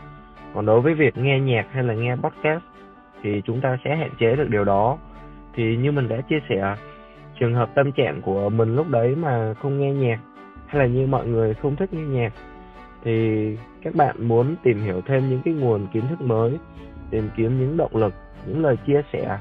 Còn 0.55 0.67
đối 0.67 0.81
với 0.81 0.95
việc 0.95 1.17
nghe 1.17 1.41
nhạc 1.41 1.67
hay 1.71 1.83
là 1.83 1.95
nghe 1.95 2.17
podcast 2.17 2.63
thì 3.23 3.43
chúng 3.45 3.61
ta 3.61 3.79
sẽ 3.85 3.97
hạn 3.97 4.11
chế 4.21 4.37
được 4.37 4.49
điều 4.51 4.65
đó. 4.65 4.99
Thì 5.55 5.77
như 5.77 5.93
mình 5.93 6.09
đã 6.09 6.21
chia 6.21 6.39
sẻ, 6.49 6.77
trường 7.41 7.55
hợp 7.55 7.71
tâm 7.75 7.93
trạng 7.93 8.23
của 8.23 8.49
mình 8.49 8.77
lúc 8.77 8.89
đấy 8.89 9.15
mà 9.17 9.55
không 9.55 9.81
nghe 9.81 9.93
nhạc 9.93 10.19
hay 10.67 10.83
là 10.83 10.87
như 10.87 11.07
mọi 11.07 11.27
người 11.27 11.55
không 11.55 11.77
thích 11.77 11.95
nghe 11.95 12.03
nhạc, 12.03 12.33
thì 13.05 13.57
các 13.83 13.95
bạn 13.95 14.17
muốn 14.29 14.55
tìm 14.63 14.81
hiểu 14.81 15.01
thêm 15.07 15.31
những 15.31 15.41
cái 15.45 15.55
nguồn 15.55 15.87
kiến 15.93 16.03
thức 16.09 16.21
mới, 16.21 16.59
tìm 17.11 17.29
kiếm 17.37 17.61
những 17.61 17.77
động 17.77 17.97
lực, 17.97 18.15
những 18.47 18.63
lời 18.63 18.77
chia 18.87 19.03
sẻ, 19.13 19.39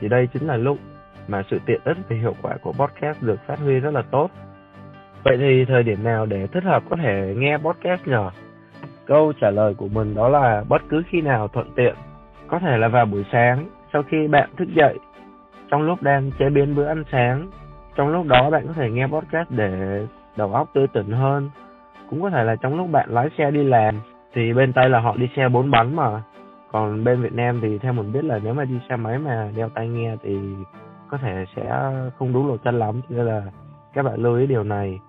thì 0.00 0.08
đây 0.08 0.28
chính 0.32 0.46
là 0.46 0.56
lúc 0.56 0.78
mà 1.28 1.42
sự 1.50 1.58
tiện 1.66 1.80
ích 1.84 1.96
và 2.08 2.16
hiệu 2.16 2.34
quả 2.42 2.56
của 2.62 2.72
podcast 2.72 3.22
được 3.22 3.40
phát 3.46 3.58
huy 3.58 3.74
rất 3.74 3.94
là 3.94 4.02
tốt 4.10 4.30
vậy 5.24 5.36
thì 5.38 5.64
thời 5.64 5.82
điểm 5.82 6.04
nào 6.04 6.26
để 6.26 6.46
thích 6.46 6.64
hợp 6.64 6.82
có 6.90 6.96
thể 6.96 7.34
nghe 7.38 7.58
podcast 7.58 8.06
nhờ 8.06 8.30
câu 9.06 9.32
trả 9.40 9.50
lời 9.50 9.74
của 9.74 9.88
mình 9.88 10.14
đó 10.14 10.28
là 10.28 10.64
bất 10.68 10.82
cứ 10.88 11.02
khi 11.08 11.20
nào 11.20 11.48
thuận 11.48 11.70
tiện, 11.76 11.94
có 12.48 12.58
thể 12.58 12.76
là 12.76 12.88
vào 12.88 13.06
buổi 13.06 13.24
sáng 13.32 13.66
sau 13.92 14.02
khi 14.02 14.28
bạn 14.28 14.50
thức 14.56 14.68
dậy, 14.76 14.98
trong 15.70 15.82
lúc 15.82 16.02
đang 16.02 16.30
chế 16.38 16.50
biến 16.50 16.74
bữa 16.74 16.86
ăn 16.86 17.04
sáng, 17.12 17.50
trong 17.96 18.08
lúc 18.08 18.26
đó 18.26 18.50
bạn 18.50 18.66
có 18.66 18.72
thể 18.72 18.90
nghe 18.90 19.06
podcast 19.06 19.50
để 19.50 20.06
đầu 20.36 20.54
óc 20.54 20.70
tươi 20.74 20.86
tỉnh 20.86 21.10
hơn. 21.10 21.50
Cũng 22.10 22.22
có 22.22 22.30
thể 22.30 22.44
là 22.44 22.56
trong 22.56 22.76
lúc 22.76 22.90
bạn 22.90 23.10
lái 23.10 23.28
xe 23.38 23.50
đi 23.50 23.64
làm, 23.64 23.94
thì 24.34 24.52
bên 24.52 24.72
tây 24.72 24.88
là 24.88 25.00
họ 25.00 25.16
đi 25.16 25.28
xe 25.36 25.48
bốn 25.48 25.70
bánh 25.70 25.96
mà. 25.96 26.22
Còn 26.72 27.04
bên 27.04 27.22
Việt 27.22 27.32
Nam 27.32 27.60
thì 27.62 27.78
theo 27.78 27.92
mình 27.92 28.12
biết 28.12 28.24
là 28.24 28.40
nếu 28.44 28.54
mà 28.54 28.64
đi 28.64 28.80
xe 28.88 28.96
máy 28.96 29.18
mà 29.18 29.50
đeo 29.56 29.68
tai 29.68 29.88
nghe 29.88 30.16
thì 30.22 30.38
có 31.08 31.18
thể 31.18 31.44
sẽ 31.56 31.92
không 32.18 32.32
đúng 32.32 32.48
lộ 32.48 32.56
chân 32.56 32.78
lắm, 32.78 33.00
cho 33.08 33.16
nên 33.16 33.26
là 33.26 33.42
các 33.94 34.02
bạn 34.02 34.22
lưu 34.22 34.36
ý 34.36 34.46
điều 34.46 34.64
này 34.64 35.00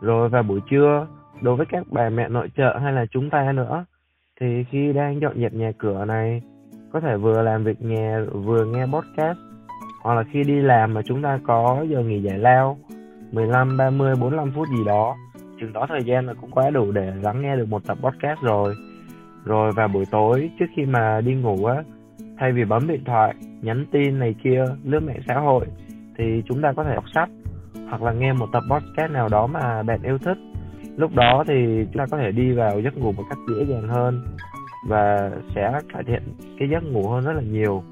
rồi 0.00 0.28
vào 0.28 0.42
buổi 0.42 0.60
trưa 0.70 1.06
đối 1.40 1.56
với 1.56 1.66
các 1.66 1.86
bà 1.90 2.08
mẹ 2.08 2.28
nội 2.28 2.48
trợ 2.56 2.78
hay 2.82 2.92
là 2.92 3.06
chúng 3.10 3.30
ta 3.30 3.52
nữa 3.52 3.84
thì 4.40 4.64
khi 4.70 4.92
đang 4.92 5.20
dọn 5.20 5.40
dẹp 5.40 5.52
nhà 5.52 5.72
cửa 5.78 6.04
này 6.04 6.42
có 6.92 7.00
thể 7.00 7.16
vừa 7.16 7.42
làm 7.42 7.64
việc 7.64 7.82
nhà 7.82 8.20
vừa 8.32 8.64
nghe 8.64 8.86
podcast 8.86 9.38
hoặc 10.02 10.14
là 10.14 10.24
khi 10.32 10.42
đi 10.44 10.60
làm 10.60 10.94
mà 10.94 11.02
chúng 11.02 11.22
ta 11.22 11.38
có 11.46 11.84
giờ 11.88 12.00
nghỉ 12.00 12.22
giải 12.22 12.38
lao 12.38 12.78
15, 13.32 13.76
30, 13.76 14.14
45 14.20 14.52
phút 14.54 14.68
gì 14.68 14.84
đó 14.86 15.16
chừng 15.60 15.72
đó 15.72 15.86
thời 15.88 16.04
gian 16.04 16.26
là 16.26 16.34
cũng 16.40 16.50
quá 16.50 16.70
đủ 16.70 16.92
để 16.92 17.12
lắng 17.22 17.42
nghe 17.42 17.56
được 17.56 17.68
một 17.68 17.86
tập 17.86 17.98
podcast 18.00 18.40
rồi. 18.40 18.74
Rồi 19.44 19.72
vào 19.76 19.88
buổi 19.88 20.04
tối 20.10 20.50
trước 20.58 20.66
khi 20.76 20.86
mà 20.86 21.20
đi 21.20 21.34
ngủ 21.34 21.64
á 21.64 21.82
thay 22.38 22.52
vì 22.52 22.64
bấm 22.64 22.88
điện 22.88 23.04
thoại 23.04 23.34
nhắn 23.62 23.86
tin 23.92 24.18
này 24.18 24.34
kia 24.44 24.64
lướt 24.84 25.00
mạng 25.00 25.20
xã 25.28 25.34
hội 25.34 25.66
thì 26.18 26.42
chúng 26.48 26.62
ta 26.62 26.72
có 26.76 26.84
thể 26.84 26.94
đọc 26.94 27.04
sách 27.14 27.28
hoặc 27.88 28.02
là 28.02 28.12
nghe 28.12 28.32
một 28.32 28.46
tập 28.52 28.62
podcast 28.70 29.12
nào 29.12 29.28
đó 29.28 29.46
mà 29.46 29.82
bạn 29.82 30.02
yêu 30.02 30.18
thích. 30.18 30.38
Lúc 30.96 31.14
đó 31.14 31.44
thì 31.48 31.84
chúng 31.84 31.98
ta 31.98 32.06
có 32.10 32.18
thể 32.18 32.32
đi 32.32 32.52
vào 32.52 32.80
giấc 32.80 32.96
ngủ 32.96 33.12
một 33.12 33.22
cách 33.30 33.38
dễ 33.48 33.64
dàng 33.64 33.88
hơn 33.88 34.22
và 34.88 35.30
sẽ 35.54 35.72
cải 35.92 36.04
thiện 36.04 36.22
cái 36.58 36.68
giấc 36.68 36.82
ngủ 36.84 37.08
hơn 37.08 37.24
rất 37.24 37.32
là 37.32 37.42
nhiều. 37.42 37.82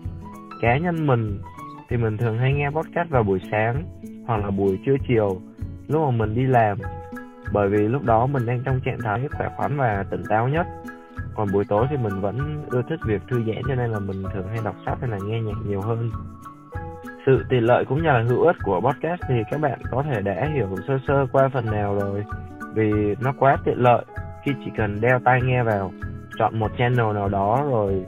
Cá 0.61 0.79
nhân 0.79 1.07
mình 1.07 1.38
thì 1.88 1.97
mình 1.97 2.17
thường 2.17 2.38
hay 2.38 2.53
nghe 2.53 2.71
podcast 2.71 3.11
vào 3.11 3.23
buổi 3.23 3.41
sáng 3.50 3.83
hoặc 4.26 4.37
là 4.37 4.50
buổi 4.50 4.79
trưa 4.87 4.97
chiều, 5.09 5.41
lúc 5.88 6.03
mà 6.03 6.11
mình 6.11 6.35
đi 6.35 6.47
làm. 6.47 6.79
Bởi 7.53 7.69
vì 7.69 7.79
lúc 7.79 8.03
đó 8.05 8.26
mình 8.26 8.47
đang 8.47 8.62
trong 8.65 8.81
trạng 8.85 8.99
thái 9.05 9.29
khỏe 9.38 9.49
khoắn 9.57 9.76
và 9.76 10.05
tỉnh 10.11 10.23
táo 10.29 10.49
nhất. 10.49 10.67
Còn 11.35 11.49
buổi 11.53 11.65
tối 11.69 11.87
thì 11.91 11.97
mình 11.97 12.21
vẫn 12.21 12.65
ưa 12.71 12.83
thích 12.88 13.00
việc 13.07 13.23
thư 13.31 13.43
giãn 13.47 13.62
cho 13.69 13.75
nên 13.75 13.91
là 13.91 13.99
mình 13.99 14.23
thường 14.35 14.49
hay 14.49 14.59
đọc 14.65 14.76
sách 14.87 14.99
hay 15.00 15.11
là 15.11 15.19
nghe 15.25 15.41
nhạc 15.41 15.57
nhiều 15.67 15.81
hơn 15.81 16.11
sự 17.26 17.45
tiện 17.49 17.64
lợi 17.64 17.85
cũng 17.85 17.99
như 17.99 18.09
là 18.09 18.25
hữu 18.28 18.42
ích 18.42 18.56
của 18.64 18.80
podcast 18.80 19.21
thì 19.28 19.35
các 19.50 19.61
bạn 19.61 19.78
có 19.90 20.02
thể 20.02 20.21
đã 20.21 20.49
hiểu 20.54 20.68
sơ 20.88 20.99
sơ 21.09 21.26
qua 21.33 21.49
phần 21.49 21.66
nào 21.66 21.99
rồi. 22.00 22.25
Vì 22.75 23.14
nó 23.21 23.33
quá 23.38 23.56
tiện 23.64 23.78
lợi 23.78 24.04
khi 24.45 24.52
chỉ 24.64 24.71
cần 24.76 25.00
đeo 25.00 25.18
tai 25.25 25.40
nghe 25.42 25.62
vào, 25.62 25.92
chọn 26.38 26.59
một 26.59 26.71
channel 26.78 27.14
nào 27.14 27.28
đó 27.28 27.64
rồi 27.71 28.04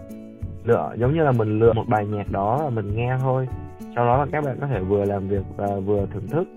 lựa, 0.64 0.94
giống 0.96 1.14
như 1.14 1.22
là 1.22 1.32
mình 1.32 1.58
lựa 1.58 1.72
một 1.72 1.84
bài 1.88 2.06
nhạc 2.06 2.32
đó 2.32 2.60
và 2.64 2.70
mình 2.70 2.96
nghe 2.96 3.16
thôi. 3.20 3.48
Sau 3.94 4.06
đó 4.06 4.16
là 4.18 4.26
các 4.32 4.44
bạn 4.44 4.56
có 4.60 4.66
thể 4.66 4.80
vừa 4.80 5.04
làm 5.04 5.28
việc 5.28 5.42
và 5.56 5.66
vừa 5.86 6.06
thưởng 6.12 6.28
thức. 6.30 6.48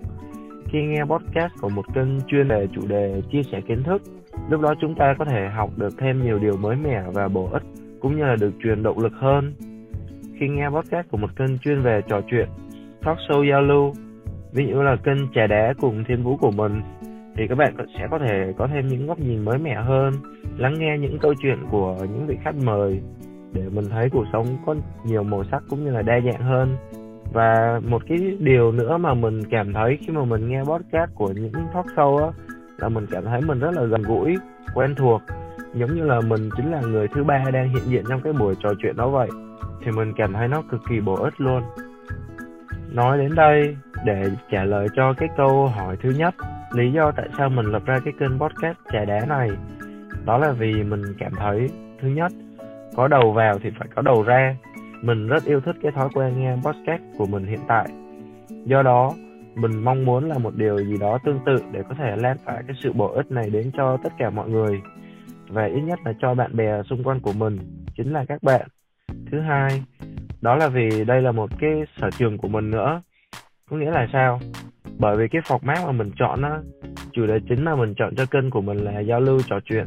Khi 0.66 0.80
nghe 0.82 1.04
podcast 1.04 1.54
của 1.62 1.70
một 1.70 1.94
kênh 1.94 2.22
chuyên 2.28 2.48
về 2.48 2.68
chủ 2.72 2.82
đề 2.88 3.22
chia 3.32 3.42
sẻ 3.52 3.62
kiến 3.68 3.84
thức, 3.84 4.02
lúc 4.50 4.62
đó 4.62 4.74
chúng 4.82 4.96
ta 4.96 5.16
có 5.20 5.26
thể 5.26 5.48
học 5.56 5.70
được 5.78 5.98
thêm 5.98 6.24
nhiều 6.24 6.40
điều 6.40 6.58
mới 6.58 6.76
mẻ 6.76 7.04
và 7.14 7.28
bổ 7.28 7.50
ích, 7.52 7.64
cũng 8.02 8.16
như 8.18 8.24
là 8.24 8.36
được 8.40 8.52
truyền 8.64 8.84
động 8.84 9.00
lực 9.00 9.14
hơn 9.14 9.54
khi 10.42 10.48
nghe 10.48 10.70
podcast 10.70 11.08
của 11.12 11.18
một 11.18 11.36
kênh 11.36 11.58
chuyên 11.58 11.82
về 11.82 12.02
trò 12.08 12.22
chuyện, 12.32 12.48
talk 13.02 13.18
show 13.18 13.50
giao 13.50 13.62
lưu 13.62 13.94
ví 14.54 14.68
dụ 14.70 14.82
là 14.82 14.96
kênh 14.96 15.34
trà 15.36 15.48
đá 15.48 15.74
cùng 15.82 16.04
thiên 16.08 16.24
vũ 16.24 16.38
của 16.38 16.52
mình, 16.52 16.82
thì 17.36 17.48
các 17.50 17.56
bạn 17.56 17.74
sẽ 17.98 18.08
có 18.12 18.20
thể 18.20 18.54
có 18.58 18.68
thêm 18.74 18.88
những 18.88 19.08
góc 19.08 19.20
nhìn 19.20 19.46
mới 19.46 19.58
mẻ 19.58 19.76
hơn, 19.76 20.14
lắng 20.58 20.74
nghe 20.78 20.98
những 20.98 21.20
câu 21.20 21.34
chuyện 21.42 21.58
của 21.72 21.98
những 22.00 22.28
vị 22.28 22.38
khách 22.44 22.56
mời, 22.56 23.02
để 23.54 23.62
mình 23.70 23.86
thấy 23.90 24.10
cuộc 24.10 24.26
sống 24.34 24.46
có 24.66 24.76
nhiều 25.06 25.24
màu 25.24 25.44
sắc 25.52 25.64
cũng 25.70 25.86
như 25.86 25.92
là 25.92 26.02
đa 26.02 26.20
dạng 26.32 26.42
hơn. 26.42 26.78
Và 27.34 27.82
một 27.88 28.02
cái 28.08 28.18
điều 28.40 28.72
nữa 28.72 28.98
mà 28.98 29.14
mình 29.14 29.44
cảm 29.52 29.74
thấy 29.74 29.98
khi 30.02 30.14
mà 30.14 30.26
mình 30.26 30.50
nghe 30.50 30.64
podcast 30.64 31.12
của 31.16 31.28
những 31.28 31.52
talk 31.74 31.86
show 31.96 32.18
á, 32.18 32.32
là 32.78 32.90
mình 32.90 33.06
cảm 33.12 33.26
thấy 33.26 33.42
mình 33.42 33.60
rất 33.60 33.72
là 33.74 33.84
gần 33.84 34.02
gũi, 34.02 34.36
quen 34.76 34.96
thuộc, 34.98 35.22
giống 35.74 35.96
như 35.96 36.04
là 36.04 36.22
mình 36.22 36.50
chính 36.58 36.72
là 36.72 36.82
người 36.82 37.08
thứ 37.08 37.24
ba 37.24 37.44
đang 37.54 37.70
hiện 37.70 37.84
diện 37.86 38.04
trong 38.10 38.22
cái 38.22 38.34
buổi 38.34 38.56
trò 38.64 38.70
chuyện 38.82 38.96
đó 38.96 39.10
vậy 39.10 39.30
thì 39.86 39.92
mình 39.92 40.14
cảm 40.18 40.34
thấy 40.34 40.48
nó 40.48 40.62
cực 40.72 40.82
kỳ 40.90 41.00
bổ 41.00 41.16
ích 41.16 41.42
luôn. 41.42 41.64
Nói 42.92 43.18
đến 43.18 43.36
đây, 43.36 43.78
để 44.06 44.24
trả 44.52 44.64
lời 44.64 44.88
cho 44.96 45.14
cái 45.14 45.30
câu 45.38 45.68
hỏi 45.68 45.98
thứ 46.02 46.10
nhất, 46.10 46.36
lý 46.74 46.92
do 46.92 47.12
tại 47.12 47.28
sao 47.38 47.50
mình 47.50 47.66
lập 47.66 47.82
ra 47.86 48.00
cái 48.06 48.14
kênh 48.20 48.40
podcast 48.40 48.78
trà 48.92 49.06
đá 49.06 49.26
này? 49.28 49.50
Đó 50.26 50.38
là 50.38 50.52
vì 50.52 50.84
mình 50.84 51.02
cảm 51.20 51.32
thấy, 51.36 51.70
thứ 52.02 52.08
nhất, 52.08 52.32
có 52.96 53.08
đầu 53.08 53.32
vào 53.32 53.60
thì 53.64 53.70
phải 53.80 53.88
có 53.96 54.02
đầu 54.02 54.24
ra. 54.24 54.56
Mình 55.02 55.28
rất 55.28 55.44
yêu 55.46 55.62
thích 55.62 55.76
cái 55.82 55.92
thói 55.92 56.10
quen 56.14 56.34
nghe 56.40 56.56
podcast 56.56 57.02
của 57.18 57.26
mình 57.26 57.46
hiện 57.46 57.60
tại. 57.68 57.88
Do 58.66 58.82
đó, 58.82 59.12
mình 59.56 59.84
mong 59.84 60.06
muốn 60.06 60.30
là 60.30 60.38
một 60.38 60.56
điều 60.56 60.78
gì 60.78 60.98
đó 60.98 61.18
tương 61.26 61.40
tự 61.46 61.56
để 61.72 61.84
có 61.90 61.96
thể 61.98 62.16
lan 62.18 62.38
tỏa 62.46 62.56
cái 62.68 62.76
sự 62.84 62.94
bổ 62.94 63.08
ích 63.08 63.32
này 63.32 63.50
đến 63.50 63.72
cho 63.78 63.98
tất 64.04 64.14
cả 64.18 64.30
mọi 64.30 64.50
người. 64.50 64.82
Và 65.50 65.66
ít 65.66 65.82
nhất 65.82 66.00
là 66.06 66.14
cho 66.22 66.34
bạn 66.34 66.56
bè 66.56 66.84
xung 66.90 67.04
quanh 67.04 67.20
của 67.20 67.34
mình, 67.34 67.58
chính 67.98 68.14
là 68.14 68.26
các 68.28 68.44
bạn 68.44 68.68
thứ 69.32 69.40
hai, 69.40 69.84
đó 70.42 70.56
là 70.56 70.70
vì 70.70 71.06
đây 71.06 71.22
là 71.22 71.32
một 71.32 71.50
cái 71.60 71.72
sở 71.98 72.10
trường 72.12 72.38
của 72.38 72.48
mình 72.48 72.72
nữa. 72.72 73.02
Có 73.70 73.78
nghĩa 73.78 73.92
là 73.92 74.08
sao? 74.14 74.40
Bởi 75.00 75.18
vì 75.18 75.28
cái 75.28 75.42
format 75.42 75.86
mà 75.86 75.92
mình 75.92 76.12
chọn 76.20 76.42
á, 76.42 76.60
chủ 77.12 77.26
đề 77.26 77.40
chính 77.50 77.66
mà 77.66 77.76
mình 77.76 77.94
chọn 77.98 78.16
cho 78.16 78.26
kênh 78.26 78.50
của 78.50 78.62
mình 78.62 78.78
là 78.78 79.00
giao 79.00 79.20
lưu, 79.20 79.40
trò 79.48 79.60
chuyện, 79.66 79.86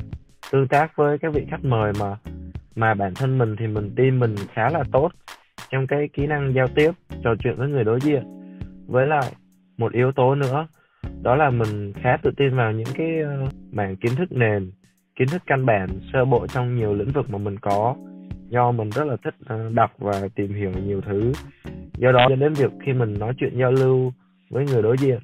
tương 0.52 0.68
tác 0.68 0.96
với 0.96 1.18
các 1.18 1.34
vị 1.34 1.46
khách 1.50 1.64
mời 1.64 1.92
mà 2.00 2.16
mà 2.76 2.94
bản 2.94 3.14
thân 3.14 3.38
mình 3.38 3.56
thì 3.58 3.66
mình 3.66 3.90
tin 3.96 4.18
mình 4.18 4.34
khá 4.52 4.68
là 4.70 4.84
tốt 4.92 5.12
trong 5.70 5.86
cái 5.86 6.08
kỹ 6.12 6.26
năng 6.26 6.54
giao 6.54 6.66
tiếp, 6.68 6.90
trò 7.24 7.34
chuyện 7.42 7.56
với 7.56 7.68
người 7.68 7.84
đối 7.84 8.00
diện. 8.00 8.22
Với 8.86 9.06
lại, 9.06 9.32
một 9.78 9.92
yếu 9.92 10.12
tố 10.12 10.34
nữa, 10.34 10.66
đó 11.22 11.34
là 11.34 11.50
mình 11.50 11.92
khá 11.92 12.16
tự 12.22 12.30
tin 12.36 12.56
vào 12.56 12.72
những 12.72 12.94
cái 12.94 13.20
ờ, 13.20 13.46
mảng 13.72 13.96
kiến 13.96 14.12
thức 14.16 14.32
nền, 14.32 14.70
kiến 15.16 15.28
thức 15.28 15.42
căn 15.46 15.66
bản, 15.66 15.88
sơ 16.12 16.24
bộ 16.24 16.46
trong 16.46 16.76
nhiều 16.76 16.94
lĩnh 16.94 17.10
vực 17.10 17.30
mà 17.30 17.38
mình 17.38 17.58
có 17.58 17.96
do 18.48 18.72
mình 18.72 18.90
rất 18.90 19.04
là 19.04 19.16
thích 19.24 19.34
ờ, 19.46 19.70
đọc 19.74 19.90
và 19.98 20.28
tìm 20.34 20.54
hiểu 20.54 20.70
nhiều 20.70 21.00
thứ. 21.00 21.32
Do 21.98 22.12
đó 22.12 22.26
dẫn 22.30 22.40
đến 22.40 22.52
việc 22.52 22.70
khi 22.86 22.92
mình 22.92 23.18
nói 23.18 23.32
chuyện 23.38 23.58
giao 23.58 23.72
lưu 23.72 24.12
với 24.50 24.64
người 24.64 24.82
đối 24.82 24.96
diện, 24.98 25.18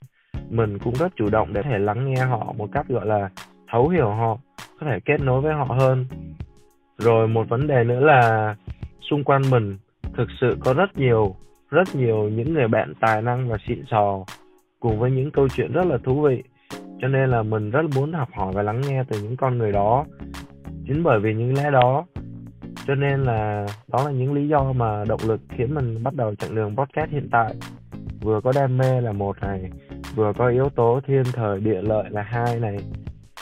mình 0.51 0.79
cũng 0.79 0.95
rất 0.95 1.13
chủ 1.17 1.31
động 1.31 1.53
để 1.53 1.63
thể 1.63 1.79
lắng 1.79 2.05
nghe 2.05 2.25
họ 2.25 2.53
một 2.59 2.69
cách, 2.73 2.89
gọi 2.89 3.07
là, 3.07 3.29
thấu 3.73 3.89
hiểu 3.89 4.11
họ, 4.11 4.39
có 4.81 4.87
thể 4.91 5.01
kết 5.05 5.21
nối 5.21 5.41
với 5.41 5.55
họ 5.55 5.65
hơn. 5.65 6.07
Rồi 6.99 7.29
một 7.29 7.49
vấn 7.49 7.67
đề 7.67 7.85
nữa 7.85 8.01
là 8.01 8.55
xung 9.11 9.25
quanh 9.25 9.43
mình 9.51 9.77
thực 10.17 10.29
sự 10.41 10.57
có 10.61 10.75
rất 10.75 10.99
nhiều 10.99 11.35
rất 11.71 11.95
nhiều 11.95 12.29
những 12.29 12.55
người 12.55 12.69
bạn 12.69 12.93
tài 13.01 13.23
năng 13.23 13.49
và 13.49 13.57
xịn 13.69 13.85
sò 13.91 14.25
cùng 14.81 14.99
với 14.99 15.11
những 15.11 15.31
câu 15.31 15.49
chuyện 15.49 15.73
rất 15.73 15.87
là 15.87 15.99
thú 16.05 16.23
vị. 16.23 16.43
Cho 17.01 17.09
nên 17.09 17.31
là 17.31 17.43
mình 17.43 17.71
rất 17.71 17.83
muốn 17.95 18.13
học 18.13 18.29
hỏi 18.33 18.53
và 18.55 18.63
lắng 18.63 18.81
nghe 18.89 19.05
từ 19.09 19.23
những 19.23 19.37
con 19.37 19.59
người 19.59 19.73
đó. 19.73 20.05
Chính 20.87 21.03
bởi 21.03 21.21
vì 21.21 21.35
những 21.35 21.55
lẽ 21.55 21.71
đó 21.71 22.05
cho 22.87 22.95
nên 22.95 23.23
là 23.23 23.67
đó 23.89 24.05
là 24.05 24.11
những 24.11 24.33
lý 24.33 24.49
do 24.49 24.73
mà 24.73 25.05
động 25.05 25.21
lực 25.27 25.41
khiến 25.49 25.75
mình 25.75 26.03
bắt 26.03 26.15
đầu 26.15 26.35
chặng 26.35 26.55
đường 26.55 26.77
podcast 26.77 27.11
hiện 27.11 27.29
tại. 27.33 27.55
Vừa 28.21 28.41
có 28.41 28.53
đam 28.55 28.77
mê 28.79 29.01
là 29.01 29.13
một 29.13 29.37
này, 29.41 29.71
vừa 30.15 30.33
có 30.39 30.49
yếu 30.49 30.69
tố 30.69 31.01
thiên 31.07 31.23
thời 31.33 31.61
địa 31.61 31.83
lợi 31.83 32.11
là 32.11 32.23
hai 32.23 32.61
này, 32.61 32.77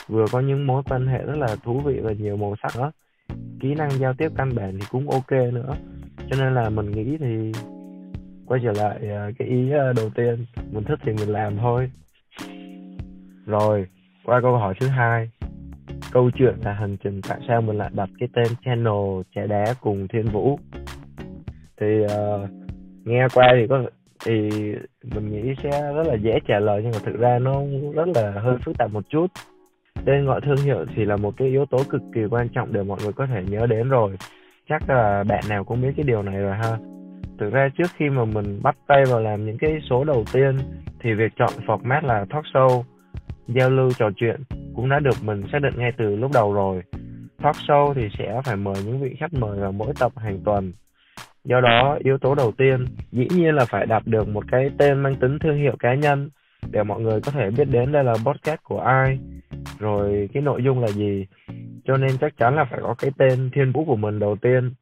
vừa 0.07 0.25
có 0.31 0.39
những 0.39 0.67
mối 0.67 0.83
quan 0.89 1.07
hệ 1.07 1.17
rất 1.17 1.35
là 1.35 1.55
thú 1.63 1.79
vị 1.79 1.99
và 2.03 2.11
nhiều 2.11 2.37
màu 2.37 2.55
sắc 2.63 2.71
đó. 2.77 2.91
Kỹ 3.59 3.75
năng 3.75 3.91
giao 3.91 4.13
tiếp 4.13 4.31
căn 4.37 4.55
bản 4.55 4.77
thì 4.79 4.85
cũng 4.91 5.09
ok 5.09 5.31
nữa. 5.31 5.75
Cho 6.29 6.37
nên 6.39 6.55
là 6.55 6.69
mình 6.69 6.91
nghĩ 6.91 7.17
thì 7.19 7.51
quay 8.45 8.61
trở 8.63 8.71
lại 8.71 8.97
à, 9.09 9.29
cái 9.39 9.47
ý 9.47 9.71
à, 9.71 9.93
đầu 9.95 10.09
tiên, 10.15 10.45
mình 10.71 10.83
thích 10.83 10.99
thì 11.03 11.11
mình 11.13 11.29
làm 11.29 11.57
thôi. 11.57 11.91
Rồi, 13.45 13.85
qua 14.25 14.41
câu 14.41 14.57
hỏi 14.57 14.73
thứ 14.79 14.87
hai 14.87 15.29
câu 16.11 16.31
chuyện 16.31 16.55
là 16.63 16.73
hành 16.73 16.97
trình 17.03 17.21
tại 17.29 17.39
sao 17.47 17.61
mình 17.61 17.77
lại 17.77 17.89
đặt 17.93 18.09
cái 18.19 18.29
tên 18.33 18.47
channel 18.65 19.21
trẻ 19.35 19.47
đá 19.47 19.65
cùng 19.81 20.07
thiên 20.07 20.25
vũ. 20.25 20.59
Thì 21.81 21.87
uh, 22.03 22.49
nghe 23.05 23.27
qua 23.33 23.53
thì 23.59 23.67
có 23.67 23.83
thì 24.25 24.49
mình 25.03 25.31
nghĩ 25.31 25.53
sẽ 25.63 25.93
rất 25.95 26.07
là 26.07 26.13
dễ 26.13 26.39
trả 26.47 26.59
lời 26.59 26.81
nhưng 26.83 26.91
mà 26.91 26.99
thực 27.05 27.19
ra 27.19 27.39
nó 27.39 27.61
rất 27.93 28.07
là 28.15 28.31
hơi 28.31 28.57
phức 28.65 28.77
tạp 28.77 28.91
một 28.91 29.03
chút. 29.09 29.27
Tên 30.05 30.25
gọi 30.25 30.41
thương 30.41 30.57
hiệu 30.57 30.85
thì 30.95 31.05
là 31.05 31.17
một 31.17 31.37
cái 31.37 31.47
yếu 31.47 31.65
tố 31.65 31.77
cực 31.89 32.01
kỳ 32.13 32.21
quan 32.29 32.49
trọng 32.49 32.73
để 32.73 32.83
mọi 32.83 32.99
người 33.03 33.13
có 33.13 33.27
thể 33.27 33.43
nhớ 33.49 33.67
đến 33.67 33.89
rồi. 33.89 34.17
Chắc 34.69 34.89
là 34.89 35.23
bạn 35.23 35.43
nào 35.49 35.63
cũng 35.63 35.81
biết 35.81 35.91
cái 35.97 36.03
điều 36.03 36.23
này 36.23 36.37
rồi 36.37 36.55
ha. 36.55 36.77
Thực 37.39 37.53
ra 37.53 37.69
trước 37.77 37.91
khi 37.97 38.09
mà 38.09 38.25
mình 38.25 38.59
bắt 38.63 38.75
tay 38.87 39.03
vào 39.05 39.19
làm 39.19 39.45
những 39.45 39.57
cái 39.57 39.79
số 39.89 40.03
đầu 40.03 40.23
tiên 40.33 40.57
thì 40.99 41.13
việc 41.13 41.31
chọn 41.35 41.53
format 41.67 42.01
là 42.01 42.25
talk 42.29 42.45
show 42.53 42.83
giao 43.47 43.69
lưu 43.69 43.91
trò 43.97 44.09
chuyện 44.15 44.41
cũng 44.79 44.89
đã 44.89 44.99
được 44.99 45.23
mình 45.23 45.41
xác 45.51 45.59
định 45.61 45.73
ngay 45.77 45.91
từ 45.97 46.15
lúc 46.15 46.31
đầu 46.33 46.53
rồi. 46.53 46.81
Talk 47.41 47.55
show 47.55 47.93
thì 47.93 48.09
sẽ 48.17 48.41
phải 48.45 48.55
mời 48.55 48.75
những 48.85 49.01
vị 49.01 49.15
khách 49.19 49.33
mời 49.33 49.59
vào 49.59 49.71
mỗi 49.71 49.93
tập 49.99 50.11
hàng 50.15 50.39
tuần. 50.45 50.73
Do 51.43 51.61
đó, 51.61 51.97
yếu 52.03 52.17
tố 52.17 52.35
đầu 52.35 52.51
tiên, 52.57 52.85
dĩ 53.11 53.27
nhiên 53.29 53.55
là 53.55 53.65
phải 53.65 53.85
đạt 53.85 54.03
được 54.05 54.27
một 54.27 54.43
cái 54.51 54.69
tên 54.77 54.99
mang 54.99 55.15
tính 55.15 55.39
thương 55.39 55.57
hiệu 55.57 55.75
cá 55.79 55.93
nhân 55.93 56.29
để 56.71 56.83
mọi 56.83 57.01
người 57.01 57.21
có 57.21 57.31
thể 57.31 57.49
biết 57.57 57.65
đến 57.71 57.91
đây 57.91 58.03
là 58.03 58.13
podcast 58.25 58.63
của 58.63 58.79
ai, 58.79 59.19
rồi 59.79 60.29
cái 60.33 60.43
nội 60.43 60.63
dung 60.63 60.79
là 60.79 60.87
gì. 60.87 61.25
Cho 61.85 61.97
nên 61.97 62.11
chắc 62.21 62.37
chắn 62.37 62.55
là 62.55 62.65
phải 62.71 62.79
có 62.83 62.95
cái 63.01 63.11
tên 63.17 63.49
thiên 63.53 63.71
vũ 63.71 63.85
của 63.85 63.95
mình 63.95 64.19
đầu 64.19 64.35
tiên, 64.35 64.73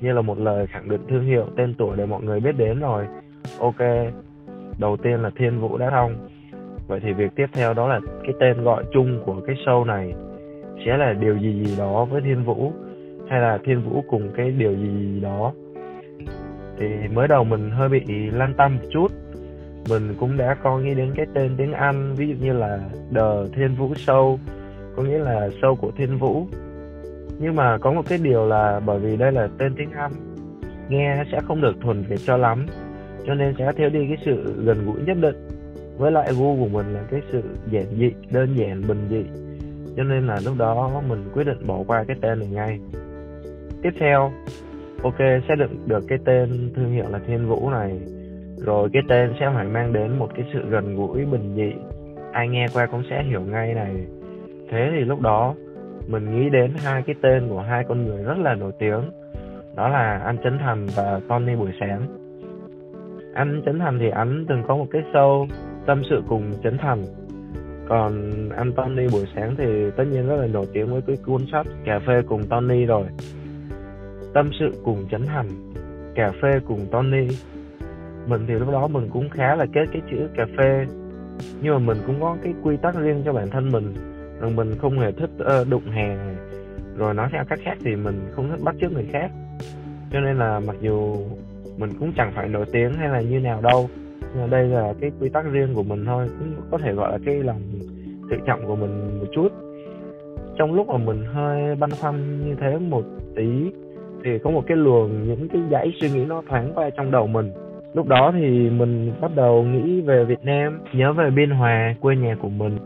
như 0.00 0.12
là 0.12 0.20
một 0.20 0.38
lời 0.38 0.66
khẳng 0.66 0.88
định 0.88 1.00
thương 1.08 1.26
hiệu, 1.26 1.46
tên 1.56 1.74
tuổi 1.78 1.96
để 1.96 2.06
mọi 2.06 2.22
người 2.22 2.40
biết 2.40 2.56
đến 2.56 2.80
rồi. 2.80 3.06
Ok, 3.58 3.80
đầu 4.78 4.96
tiên 4.96 5.22
là 5.22 5.30
thiên 5.36 5.60
vũ 5.60 5.78
đã 5.78 5.90
thông 5.90 6.28
vậy 6.86 7.00
thì 7.02 7.12
việc 7.12 7.30
tiếp 7.36 7.46
theo 7.52 7.74
đó 7.74 7.88
là 7.88 8.00
cái 8.22 8.32
tên 8.40 8.64
gọi 8.64 8.84
chung 8.92 9.22
của 9.26 9.40
cái 9.46 9.56
show 9.66 9.84
này 9.84 10.14
sẽ 10.86 10.96
là 10.96 11.12
điều 11.12 11.38
gì 11.38 11.64
gì 11.64 11.76
đó 11.78 12.04
với 12.04 12.20
thiên 12.20 12.44
vũ? 12.44 12.72
Hay 13.28 13.40
là 13.40 13.58
thiên 13.64 13.82
vũ 13.82 14.04
cùng 14.10 14.30
cái 14.36 14.50
điều 14.50 14.72
gì 14.72 14.88
gì 14.88 15.20
đó? 15.20 15.52
Thì 16.78 16.86
mới 17.14 17.28
đầu 17.28 17.44
mình 17.44 17.70
hơi 17.70 17.88
bị 17.88 18.00
lăn 18.32 18.54
tăn 18.54 18.74
một 18.74 18.88
chút. 18.90 19.12
Mình 19.90 20.14
cũng 20.20 20.36
đã 20.36 20.56
có 20.62 20.78
nghĩ 20.78 20.94
đến 20.94 21.12
cái 21.16 21.26
tên 21.34 21.54
tiếng 21.56 21.72
Anh, 21.72 22.14
ví 22.14 22.28
dụ 22.28 22.34
như 22.40 22.52
là 22.52 22.80
The 23.14 23.20
Thiên 23.56 23.74
Vũ 23.74 23.92
Show, 23.92 24.36
có 24.96 25.02
nghĩa 25.02 25.18
là 25.18 25.48
show 25.48 25.74
của 25.74 25.90
Thiên 25.96 26.16
Vũ. 26.18 26.46
Nhưng 27.38 27.56
mà 27.56 27.78
có 27.78 27.92
một 27.92 28.02
cái 28.08 28.18
điều 28.22 28.46
là 28.46 28.80
bởi 28.86 28.98
vì 28.98 29.16
đây 29.16 29.32
là 29.32 29.48
tên 29.58 29.74
tiếng 29.76 29.90
Anh, 29.90 30.12
nghe 30.88 31.24
sẽ 31.32 31.40
không 31.40 31.60
được 31.60 31.74
thuần 31.80 32.02
Việt 32.02 32.20
cho 32.26 32.36
lắm, 32.36 32.66
cho 33.26 33.34
nên 33.34 33.54
sẽ 33.58 33.72
thiếu 33.72 33.90
đi 33.90 34.06
cái 34.08 34.16
sự 34.24 34.54
gần 34.64 34.86
gũi 34.86 34.96
nhất 35.06 35.16
định 35.20 35.36
với 35.98 36.12
lại 36.12 36.32
gu 36.38 36.56
của 36.56 36.68
mình 36.68 36.94
là 36.94 37.00
cái 37.10 37.20
sự 37.32 37.42
giản 37.70 37.84
dị, 37.98 38.12
đơn 38.32 38.54
giản, 38.56 38.82
bình 38.88 39.06
dị. 39.10 39.24
Cho 39.96 40.02
nên 40.02 40.26
là 40.26 40.40
lúc 40.44 40.54
đó 40.58 41.02
mình 41.08 41.24
quyết 41.34 41.44
định 41.44 41.66
bỏ 41.66 41.78
qua 41.86 42.04
cái 42.08 42.16
tên 42.20 42.38
này 42.38 42.48
ngay. 42.48 42.78
Tiếp 43.82 43.90
theo, 44.00 44.32
ok 45.02 45.18
xác 45.48 45.54
định 45.58 45.78
được 45.86 46.04
cái 46.08 46.18
tên 46.24 46.70
thương 46.76 46.90
hiệu 46.90 47.04
là 47.10 47.18
thiên 47.26 47.48
vũ 47.48 47.70
này. 47.70 48.00
Rồi 48.56 48.88
cái 48.92 49.02
tên 49.08 49.32
sẽ 49.40 49.50
phải 49.54 49.66
mang 49.66 49.92
đến 49.92 50.18
một 50.18 50.28
cái 50.34 50.46
sự 50.52 50.68
gần 50.68 50.96
gũi, 50.96 51.24
bình 51.24 51.54
dị. 51.56 51.72
Ai 52.32 52.48
nghe 52.48 52.66
qua 52.74 52.86
cũng 52.86 53.02
sẽ 53.10 53.22
hiểu 53.22 53.40
ngay 53.40 53.74
này. 53.74 53.94
Thế 54.70 54.88
thì 54.92 55.04
lúc 55.04 55.20
đó, 55.20 55.54
mình 56.08 56.36
nghĩ 56.36 56.50
đến 56.50 56.72
hai 56.84 57.02
cái 57.02 57.14
tên 57.22 57.48
của 57.48 57.60
hai 57.60 57.84
con 57.88 58.04
người 58.04 58.22
rất 58.22 58.38
là 58.38 58.54
nổi 58.54 58.72
tiếng. 58.78 59.00
Đó 59.76 59.88
là 59.88 60.18
anh 60.24 60.36
Trấn 60.44 60.58
Thành 60.58 60.86
và 60.96 61.20
Tony 61.28 61.56
buổi 61.56 61.70
sáng. 61.80 62.06
Anh 63.34 63.62
Trấn 63.66 63.78
Thành 63.78 63.98
thì 63.98 64.10
anh 64.10 64.44
từng 64.48 64.62
có 64.68 64.76
một 64.76 64.86
cái 64.90 65.02
show 65.12 65.46
tâm 65.86 66.02
sự 66.10 66.22
cùng 66.28 66.52
Trấn 66.62 66.78
Thành. 66.78 67.04
Còn 67.88 68.30
anh 68.56 68.72
Tony 68.72 69.08
buổi 69.12 69.26
sáng 69.34 69.54
thì 69.58 69.90
tất 69.96 70.04
nhiên 70.04 70.26
rất 70.26 70.36
là 70.36 70.46
nổi 70.46 70.66
tiếng 70.72 70.92
với 70.92 71.02
cái 71.06 71.16
cuốn 71.26 71.40
sách 71.52 71.66
cà 71.84 72.00
phê 72.06 72.22
cùng 72.28 72.42
Tony 72.46 72.84
rồi. 72.84 73.04
Tâm 74.34 74.50
sự 74.60 74.66
cùng 74.84 75.08
Trấn 75.10 75.22
Thành 75.26 75.46
cà 76.14 76.32
phê 76.42 76.50
cùng 76.68 76.86
Tony. 76.90 77.28
Mình 78.26 78.44
thì 78.48 78.54
lúc 78.54 78.70
đó 78.72 78.88
mình 78.88 79.08
cũng 79.12 79.28
khá 79.28 79.56
là 79.56 79.66
kết 79.72 79.84
cái 79.92 80.02
chữ 80.10 80.28
cà 80.36 80.46
phê 80.58 80.86
nhưng 81.62 81.72
mà 81.72 81.78
mình 81.78 81.98
cũng 82.06 82.20
có 82.20 82.36
cái 82.42 82.54
quy 82.62 82.76
tắc 82.76 82.96
riêng 82.96 83.22
cho 83.24 83.32
bản 83.32 83.50
thân 83.50 83.68
mình 83.72 83.94
rằng 84.40 84.56
mình 84.56 84.74
không 84.80 84.98
hề 84.98 85.12
thích 85.12 85.30
uh, 85.60 85.68
đụng 85.68 85.90
hàng. 85.90 86.36
Rồi 86.96 87.14
nói 87.14 87.28
theo 87.32 87.44
cách 87.48 87.58
khác 87.62 87.78
thì 87.84 87.96
mình 87.96 88.20
không 88.32 88.50
thích 88.50 88.60
bắt 88.64 88.74
chước 88.80 88.92
người 88.92 89.08
khác. 89.12 89.30
Cho 90.12 90.20
nên 90.20 90.36
là 90.38 90.60
mặc 90.66 90.76
dù 90.80 91.16
mình 91.78 91.90
cũng 91.98 92.12
chẳng 92.16 92.32
phải 92.34 92.48
nổi 92.48 92.66
tiếng 92.72 92.94
hay 92.94 93.08
là 93.08 93.20
như 93.20 93.40
nào 93.40 93.60
đâu 93.60 93.88
Ờ, 94.34 94.46
đây 94.46 94.68
là 94.68 94.94
cái 95.00 95.10
quy 95.20 95.28
tắc 95.28 95.44
riêng 95.52 95.74
của 95.74 95.82
mình 95.82 96.04
thôi, 96.06 96.26
cũng 96.38 96.54
có 96.70 96.78
thể 96.78 96.92
gọi 96.92 97.12
là 97.12 97.18
cái 97.26 97.42
lòng 97.42 97.60
tự 98.30 98.36
trọng 98.46 98.66
của 98.66 98.76
mình 98.76 99.18
một 99.20 99.26
chút. 99.32 99.48
Trong 100.56 100.74
lúc 100.74 100.88
mà 100.88 100.96
mình 100.96 101.24
hơi 101.32 101.76
băn 101.76 101.90
khoăn 102.00 102.40
như 102.46 102.54
thế 102.60 102.78
một 102.78 103.02
tí, 103.36 103.70
thì 104.24 104.38
có 104.38 104.50
một 104.50 104.64
cái 104.66 104.76
luồng, 104.76 105.28
những 105.28 105.48
cái 105.48 105.62
dãy 105.70 105.92
suy 106.00 106.10
nghĩ 106.10 106.24
nó 106.24 106.42
thoáng 106.48 106.72
qua 106.74 106.90
trong 106.90 107.10
đầu 107.10 107.26
mình. 107.26 107.50
Lúc 107.94 108.08
đó 108.08 108.32
thì 108.34 108.70
mình 108.70 109.12
bắt 109.20 109.30
đầu 109.34 109.62
nghĩ 109.62 110.00
về 110.00 110.24
Việt 110.24 110.44
Nam, 110.44 110.80
nhớ 110.92 111.12
về 111.12 111.30
Biên 111.30 111.50
Hòa 111.50 111.94
quê 112.00 112.16
nhà 112.16 112.36
của 112.42 112.48
mình, 112.48 112.78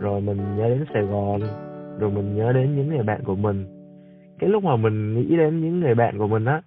rồi 0.00 0.20
mình 0.20 0.38
nhớ 0.56 0.68
đến 0.68 0.84
Sài 0.94 1.02
Gòn, 1.02 1.40
rồi 1.98 2.10
mình 2.10 2.36
nhớ 2.36 2.52
đến 2.52 2.76
những 2.76 2.88
người 2.88 3.02
bạn 3.02 3.20
của 3.24 3.36
mình. 3.36 3.64
Cái 4.38 4.50
lúc 4.50 4.64
mà 4.64 4.76
mình 4.76 5.14
nghĩ 5.14 5.36
đến 5.36 5.60
những 5.60 5.80
người 5.80 5.94
bạn 5.94 6.18
của 6.18 6.26
mình 6.26 6.44
á, 6.44 6.62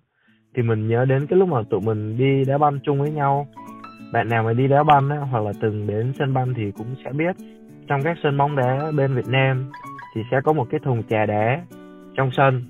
thì 0.56 0.62
mình 0.62 0.88
nhớ 0.88 1.06
đến 1.06 1.28
cái 1.28 1.40
lúc 1.40 1.50
mà 1.50 1.62
tụi 1.70 1.82
mình 1.82 2.18
đi 2.18 2.44
đá 2.48 2.58
banh 2.58 2.80
chung 2.84 3.00
với 3.00 3.12
nhau 3.12 3.48
bạn 4.12 4.30
nào 4.30 4.44
mà 4.44 4.54
đi 4.54 4.68
đá 4.68 4.84
banh 4.84 5.10
á, 5.10 5.18
hoặc 5.18 5.44
là 5.44 5.52
từng 5.62 5.88
đến 5.88 6.14
sân 6.20 6.34
banh 6.34 6.54
thì 6.54 6.72
cũng 6.72 6.88
sẽ 7.06 7.12
biết. 7.12 7.36
Trong 7.88 8.04
các 8.04 8.18
sân 8.24 8.38
bóng 8.38 8.56
đá 8.56 8.92
bên 8.96 9.16
Việt 9.16 9.28
Nam 9.28 9.72
thì 10.16 10.22
sẽ 10.32 10.38
có 10.44 10.54
một 10.54 10.68
cái 10.70 10.80
thùng 10.84 11.04
trà 11.10 11.26
đá 11.26 11.62
trong 12.16 12.32
sân 12.32 12.64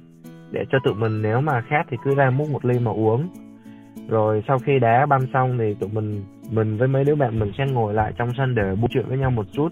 để 0.52 0.66
cho 0.72 0.78
tụi 0.84 0.94
mình 0.94 1.22
nếu 1.22 1.42
mà 1.42 1.62
khát 1.62 1.84
thì 1.90 1.98
cứ 2.04 2.16
ra 2.16 2.30
múc 2.30 2.50
một 2.50 2.66
ly 2.66 2.80
mà 2.80 2.92
uống. 2.92 3.30
Rồi 4.10 4.44
sau 4.48 4.60
khi 4.60 4.80
đá 4.80 5.06
banh 5.06 5.28
xong 5.34 5.58
thì 5.58 5.76
tụi 5.80 5.90
mình 5.94 6.24
mình 6.52 6.78
với 6.78 6.88
mấy 6.88 7.04
đứa 7.04 7.16
bạn 7.16 7.40
mình 7.40 7.52
sẽ 7.58 7.66
ngồi 7.66 7.94
lại 7.94 8.14
trong 8.18 8.30
sân 8.38 8.56
để 8.56 8.76
buôn 8.82 8.90
chuyện 8.90 9.06
với 9.08 9.18
nhau 9.18 9.32
một 9.32 9.46
chút. 9.52 9.70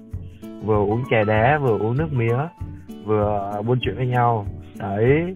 Vừa 0.64 0.78
uống 0.78 1.04
trà 1.10 1.24
đá 1.24 1.58
vừa 1.58 1.78
uống 1.78 1.98
nước 1.98 2.14
mía 2.14 2.38
vừa 3.06 3.52
buôn 3.66 3.78
chuyện 3.82 3.96
với 3.96 4.08
nhau. 4.08 4.46
Đấy 4.80 5.36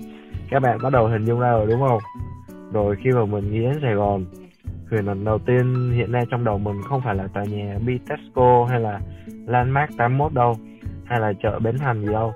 các 0.49 0.59
bạn 0.59 0.77
bắt 0.83 0.93
đầu 0.93 1.07
hình 1.07 1.25
dung 1.25 1.39
ra 1.39 1.51
rồi 1.51 1.67
đúng 1.67 1.79
không? 1.87 1.99
Rồi 2.73 2.95
khi 3.03 3.09
mà 3.11 3.25
mình 3.25 3.51
nghĩ 3.51 3.59
đến 3.59 3.79
Sài 3.81 3.93
Gòn 3.93 4.25
hình 4.91 5.05
ảnh 5.05 5.25
đầu 5.25 5.39
tiên 5.39 5.91
hiện 5.91 6.11
nay 6.11 6.25
trong 6.29 6.43
đầu 6.43 6.57
mình 6.57 6.81
không 6.89 7.01
phải 7.01 7.15
là 7.15 7.27
tòa 7.27 7.43
nhà 7.43 7.77
Bitexco 7.85 8.67
hay 8.69 8.79
là 8.79 8.99
Landmark 9.45 9.97
81 9.97 10.33
đâu, 10.33 10.55
hay 11.05 11.19
là 11.19 11.33
chợ 11.43 11.59
Bến 11.59 11.77
Thành 11.77 12.01
gì 12.01 12.11
đâu, 12.11 12.33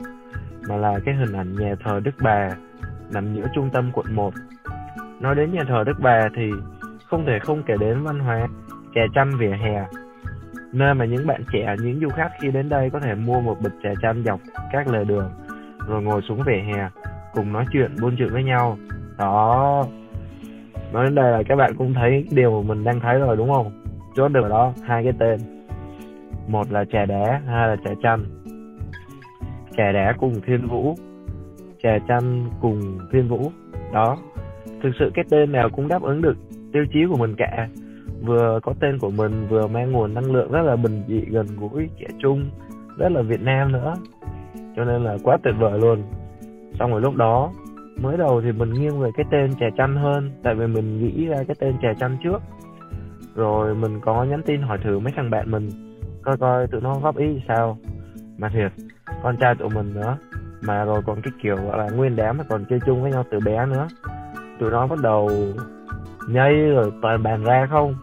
mà 0.70 0.78
là 0.78 1.00
cái 1.06 1.16
hình 1.16 1.34
ảnh 1.34 1.56
nhà 1.56 1.76
thờ 1.84 2.00
Đức 2.04 2.16
Bà 2.24 2.50
nằm 3.14 3.36
giữa 3.36 3.48
trung 3.56 3.70
tâm 3.74 3.92
quận 3.94 4.06
1 4.16 4.34
nói 5.20 5.36
đến 5.36 5.52
nhà 5.52 5.62
thờ 5.68 5.84
Đức 5.84 6.00
Bà 6.00 6.30
thì 6.36 6.52
không 7.06 7.26
thể 7.26 7.40
không 7.40 7.64
kể 7.64 7.74
đến 7.80 8.04
văn 8.04 8.20
hóa 8.20 8.48
trà 8.96 9.02
chanh 9.16 9.32
vỉa 9.40 9.52
hè, 9.52 9.86
nơi 10.72 10.94
mà 10.94 11.06
những 11.06 11.28
bạn 11.28 11.44
trẻ, 11.54 11.76
những 11.80 12.00
du 12.00 12.10
khách 12.10 12.32
khi 12.42 12.52
đến 12.52 12.70
đây 12.70 12.90
có 12.90 13.00
thể 13.00 13.16
mua 13.16 13.42
một 13.42 13.58
bịch 13.62 13.74
trà 13.84 13.90
chanh 14.02 14.24
dọc 14.24 14.40
các 14.72 14.88
lề 14.88 15.04
đường, 15.04 15.32
rồi 15.88 16.02
ngồi 16.02 16.22
xuống 16.22 16.44
vỉa 16.46 16.62
hè 16.74 16.90
cùng 17.34 17.54
nói 17.54 17.66
chuyện, 17.72 17.96
buôn 18.02 18.16
chuyện 18.18 18.30
với 18.34 18.44
nhau. 18.44 18.78
Đó 19.18 19.84
nói 20.94 21.06
đến 21.06 21.16
đây 21.16 21.32
là 21.32 21.44
các 21.44 21.56
bạn 21.56 21.76
cũng 21.78 21.94
thấy 21.94 22.26
điều 22.32 22.52
mà 22.52 22.68
mình 22.68 22.84
đang 22.84 23.00
thấy 23.00 23.20
rồi, 23.20 23.38
đúng 23.38 23.50
không? 23.50 23.72
Chốt 24.16 24.28
được 24.28 24.50
đó, 24.50 24.74
hai 24.84 25.04
cái 25.04 25.14
tên. 25.20 25.40
Một 26.48 26.72
là 26.72 26.86
trà 26.86 27.06
đá 27.06 27.42
hai 27.46 27.68
là 27.68 27.76
trà 27.86 27.92
chanh 28.04 28.24
trà 29.78 29.92
đá 29.92 30.14
cùng 30.20 30.34
thiên 30.46 30.68
vũ 30.68 30.96
trà 31.84 32.00
chanh 32.08 32.50
cùng 32.62 33.00
thiên 33.12 33.28
vũ. 33.28 33.52
Đó. 33.94 34.18
Thực 34.84 34.92
sự 35.00 35.12
cái 35.14 35.26
tên 35.30 35.52
nào 35.52 35.70
cũng 35.70 35.88
đáp 35.88 36.02
ứng 36.02 36.22
được 36.22 36.38
tiêu 36.74 36.86
chí 36.94 37.00
của 37.10 37.18
mình 37.18 37.36
cả. 37.38 37.68
Vừa 38.22 38.60
có 38.64 38.74
tên 38.80 39.00
của 39.00 39.10
mình, 39.10 39.48
vừa 39.50 39.68
mang 39.68 39.92
nguồn 39.92 40.14
năng 40.14 40.32
lượng 40.32 40.52
rất 40.52 40.62
là 40.62 40.76
bình 40.76 41.04
dị, 41.08 41.20
gần 41.20 41.48
gũi, 41.60 41.90
trẻ 42.00 42.08
trung, 42.20 42.50
rất 42.98 43.12
là 43.12 43.22
Việt 43.22 43.42
Nam 43.42 43.72
nữa. 43.72 43.94
Cho 44.76 44.86
nên 44.86 45.04
là 45.04 45.18
quá 45.24 45.38
tuyệt 45.44 45.56
vời 45.60 45.80
luôn. 45.80 46.04
Xong 46.80 46.92
rồi 46.92 47.02
lúc 47.02 47.16
đó 47.16 47.52
mới 47.98 48.18
đầu 48.18 48.42
thì 48.42 48.52
mình 48.52 48.74
nghiêng 48.74 49.00
về 49.00 49.10
cái 49.18 49.26
tên 49.32 49.52
trà 49.60 49.66
chanh 49.78 49.96
hơn, 49.96 50.32
tại 50.44 50.56
vì 50.56 50.68
mình 50.68 51.00
nghĩ 51.00 51.28
ra 51.28 51.38
cái 51.48 51.56
tên 51.60 51.76
trà 51.82 51.94
chanh 52.00 52.18
trước. 52.24 52.42
Rồi 53.36 53.76
mình 53.76 54.00
có 54.02 54.24
nhắn 54.24 54.42
tin 54.46 54.62
hỏi 54.62 54.78
thử 54.84 55.00
mấy 55.00 55.14
thằng 55.16 55.30
bạn 55.30 55.52
mình, 55.52 55.70
coi 56.24 56.38
coi 56.38 56.68
tụi 56.68 56.82
nó 56.82 57.00
góp 57.00 57.18
ý 57.18 57.42
sao. 57.48 57.78
Mà 58.38 58.50
thiệt, 58.50 58.72
con 59.24 59.38
trai 59.38 59.56
tụi 59.56 59.70
mình 59.70 59.94
nữa, 59.94 60.18
mà 60.62 60.84
rồi 60.84 61.02
còn 61.06 61.22
cái 61.22 61.34
kiểu 61.44 61.56
gọi 61.56 61.78
là 61.78 61.90
nguyên 61.90 62.16
đám 62.16 62.38
mà 62.38 62.44
còn 62.50 62.66
chơi 62.70 62.80
chung 62.86 63.02
với 63.02 63.12
nhau 63.12 63.24
từ 63.32 63.40
bé 63.46 63.66
nữa. 63.66 63.88
Tụi 64.60 64.72
nó 64.72 64.88
bắt 64.88 65.00
đầu 65.04 65.30
nhây 66.28 66.54
rồi 66.54 66.92
toàn 67.02 67.24
bàn 67.24 67.44
ra 67.44 67.68
không? 67.70 67.96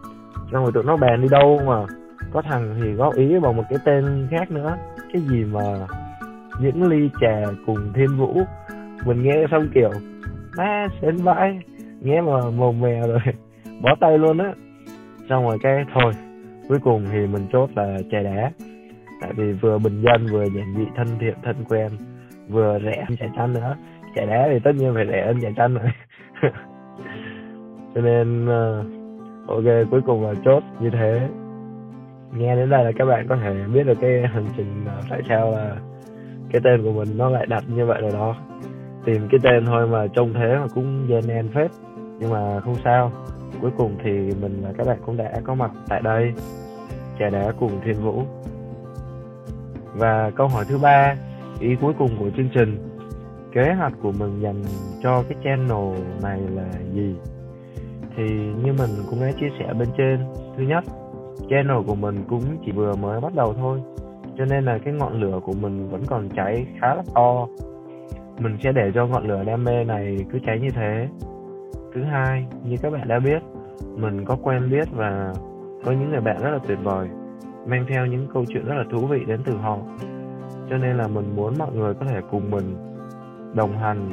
Xong 0.52 0.62
rồi 0.62 0.72
tụi 0.74 0.84
nó 0.84 0.96
bàn 0.96 1.22
đi 1.22 1.28
đâu 1.30 1.60
mà 1.66 1.86
có 2.32 2.42
thằng 2.42 2.74
thì 2.82 2.92
góp 2.92 3.14
ý 3.14 3.38
bằng 3.42 3.56
một 3.56 3.64
cái 3.70 3.78
tên 3.84 4.28
khác 4.30 4.50
nữa. 4.50 4.76
Cái 5.12 5.22
gì 5.22 5.44
mà 5.44 5.86
những 6.60 6.88
ly 6.88 7.10
trà 7.20 7.42
cùng 7.66 7.92
thiên 7.94 8.18
vũ 8.18 8.42
mình 9.04 9.22
nghe 9.22 9.46
xong 9.50 9.68
kiểu 9.74 9.90
má 10.56 10.86
xến 11.00 11.16
vãi 11.16 11.60
nghe 12.00 12.20
mà 12.20 12.50
mồm 12.56 12.80
mè 12.80 13.00
rồi 13.06 13.18
bỏ 13.82 13.94
tay 14.00 14.18
luôn 14.18 14.38
á. 14.38 14.52
Xong 15.28 15.44
rồi 15.44 15.58
cái 15.62 15.84
thôi 15.94 16.12
cuối 16.68 16.78
cùng 16.82 17.04
thì 17.12 17.26
mình 17.26 17.46
chốt 17.52 17.70
là 17.76 17.98
chè 18.10 18.22
đá. 18.22 18.50
Tại 19.20 19.32
vì 19.36 19.52
vừa 19.52 19.78
bình 19.78 20.02
dân 20.02 20.26
vừa 20.26 20.44
giản 20.44 20.74
dị 20.76 20.84
thân 20.96 21.06
thiện 21.20 21.34
thân 21.42 21.56
quen 21.68 21.90
vừa 22.48 22.78
rẻ 22.84 23.04
hơn 23.08 23.16
chè 23.16 23.28
chanh 23.36 23.52
nữa. 23.52 23.76
Chè 24.14 24.26
đá 24.26 24.48
thì 24.52 24.58
tất 24.64 24.72
nhiên 24.74 24.94
phải 24.94 25.06
rẻ 25.06 25.26
hơn 25.26 25.40
chè 25.40 25.52
chanh 25.56 25.74
rồi. 25.74 25.90
Cho 27.94 28.00
nên 28.00 28.44
uh, 28.44 28.86
ok 29.48 29.90
cuối 29.90 30.00
cùng 30.00 30.26
là 30.26 30.34
chốt 30.44 30.62
như 30.80 30.90
thế. 30.90 31.28
Nghe 32.32 32.56
đến 32.56 32.70
đây 32.70 32.84
là 32.84 32.92
các 32.92 33.04
bạn 33.04 33.26
có 33.28 33.36
thể 33.36 33.54
biết 33.74 33.86
được 33.86 33.98
cái 34.00 34.22
hành 34.26 34.46
trình 34.56 34.84
ờ, 34.86 35.02
tại 35.10 35.20
sao 35.28 35.50
là 35.50 35.76
cái 36.52 36.60
tên 36.64 36.82
của 36.82 36.92
mình 36.92 37.08
nó 37.16 37.30
lại 37.30 37.46
đặt 37.46 37.64
như 37.68 37.86
vậy 37.86 38.00
rồi 38.02 38.10
đó 38.12 38.36
tìm 39.04 39.28
cái 39.30 39.40
tên 39.42 39.66
thôi 39.66 39.86
mà 39.86 40.06
trông 40.06 40.32
thế 40.32 40.56
mà 40.60 40.66
cũng 40.74 41.06
gen 41.08 41.28
en 41.28 41.48
phết. 41.54 41.70
Nhưng 42.18 42.30
mà 42.30 42.60
không 42.60 42.76
sao. 42.84 43.12
Cuối 43.60 43.70
cùng 43.76 43.96
thì 44.04 44.10
mình 44.10 44.62
và 44.62 44.72
các 44.78 44.86
bạn 44.86 44.98
cũng 45.06 45.16
đã 45.16 45.32
có 45.44 45.54
mặt 45.54 45.70
tại 45.88 46.00
đây. 46.04 46.32
Trà 47.18 47.30
đá 47.30 47.52
cùng 47.60 47.80
thiên 47.84 47.94
vũ. 47.94 48.22
Và 49.94 50.30
câu 50.36 50.48
hỏi 50.48 50.64
thứ 50.68 50.78
ba, 50.78 51.14
ý 51.60 51.76
cuối 51.80 51.92
cùng 51.98 52.10
của 52.18 52.30
chương 52.36 52.48
trình, 52.54 52.78
kế 53.52 53.74
hoạch 53.78 53.92
của 54.02 54.12
mình 54.12 54.40
dành 54.40 54.62
cho 55.02 55.22
cái 55.28 55.38
channel 55.44 56.00
này 56.22 56.40
là 56.40 56.68
gì? 56.94 57.16
Thì 58.16 58.24
như 58.64 58.72
mình 58.72 58.90
cũng 59.10 59.20
đã 59.20 59.30
chia 59.40 59.48
sẻ 59.58 59.72
bên 59.78 59.88
trên, 59.98 60.18
thứ 60.56 60.62
nhất, 60.62 60.84
channel 61.50 61.82
của 61.86 61.94
mình 61.94 62.24
cũng 62.28 62.42
chỉ 62.66 62.72
vừa 62.72 62.94
mới 62.94 63.20
bắt 63.20 63.34
đầu 63.34 63.54
thôi, 63.54 63.80
cho 64.38 64.44
nên 64.44 64.64
là 64.64 64.78
cái 64.84 64.94
ngọn 64.94 65.20
lửa 65.20 65.40
của 65.44 65.52
mình 65.60 65.88
vẫn 65.88 66.02
còn 66.06 66.28
cháy 66.36 66.66
khá 66.80 66.94
là 66.94 67.02
to 67.14 67.46
mình 68.40 68.56
sẽ 68.62 68.72
để 68.72 68.90
cho 68.94 69.06
ngọn 69.06 69.28
lửa 69.28 69.44
đam 69.46 69.64
mê 69.64 69.84
này 69.84 70.16
cứ 70.32 70.38
cháy 70.46 70.60
như 70.60 70.68
thế. 70.74 71.08
Thứ 71.94 72.02
hai, 72.02 72.46
như 72.64 72.76
các 72.82 72.92
bạn 72.92 73.08
đã 73.08 73.18
biết, 73.18 73.42
mình 73.96 74.24
có 74.24 74.36
quen 74.42 74.70
biết 74.70 74.88
và 74.92 75.32
có 75.84 75.92
những 75.92 76.10
người 76.10 76.20
bạn 76.20 76.36
rất 76.42 76.50
là 76.50 76.58
tuyệt 76.68 76.78
vời, 76.82 77.08
mang 77.66 77.84
theo 77.88 78.06
những 78.06 78.26
câu 78.34 78.44
chuyện 78.48 78.64
rất 78.64 78.74
là 78.74 78.84
thú 78.90 79.06
vị 79.06 79.18
đến 79.26 79.40
từ 79.44 79.56
họ. 79.56 79.78
Cho 80.70 80.76
nên 80.76 80.96
là 80.96 81.08
mình 81.08 81.36
muốn 81.36 81.54
mọi 81.58 81.72
người 81.72 81.94
có 81.94 82.06
thể 82.06 82.20
cùng 82.30 82.50
mình 82.50 82.76
đồng 83.54 83.72
hành 83.72 84.10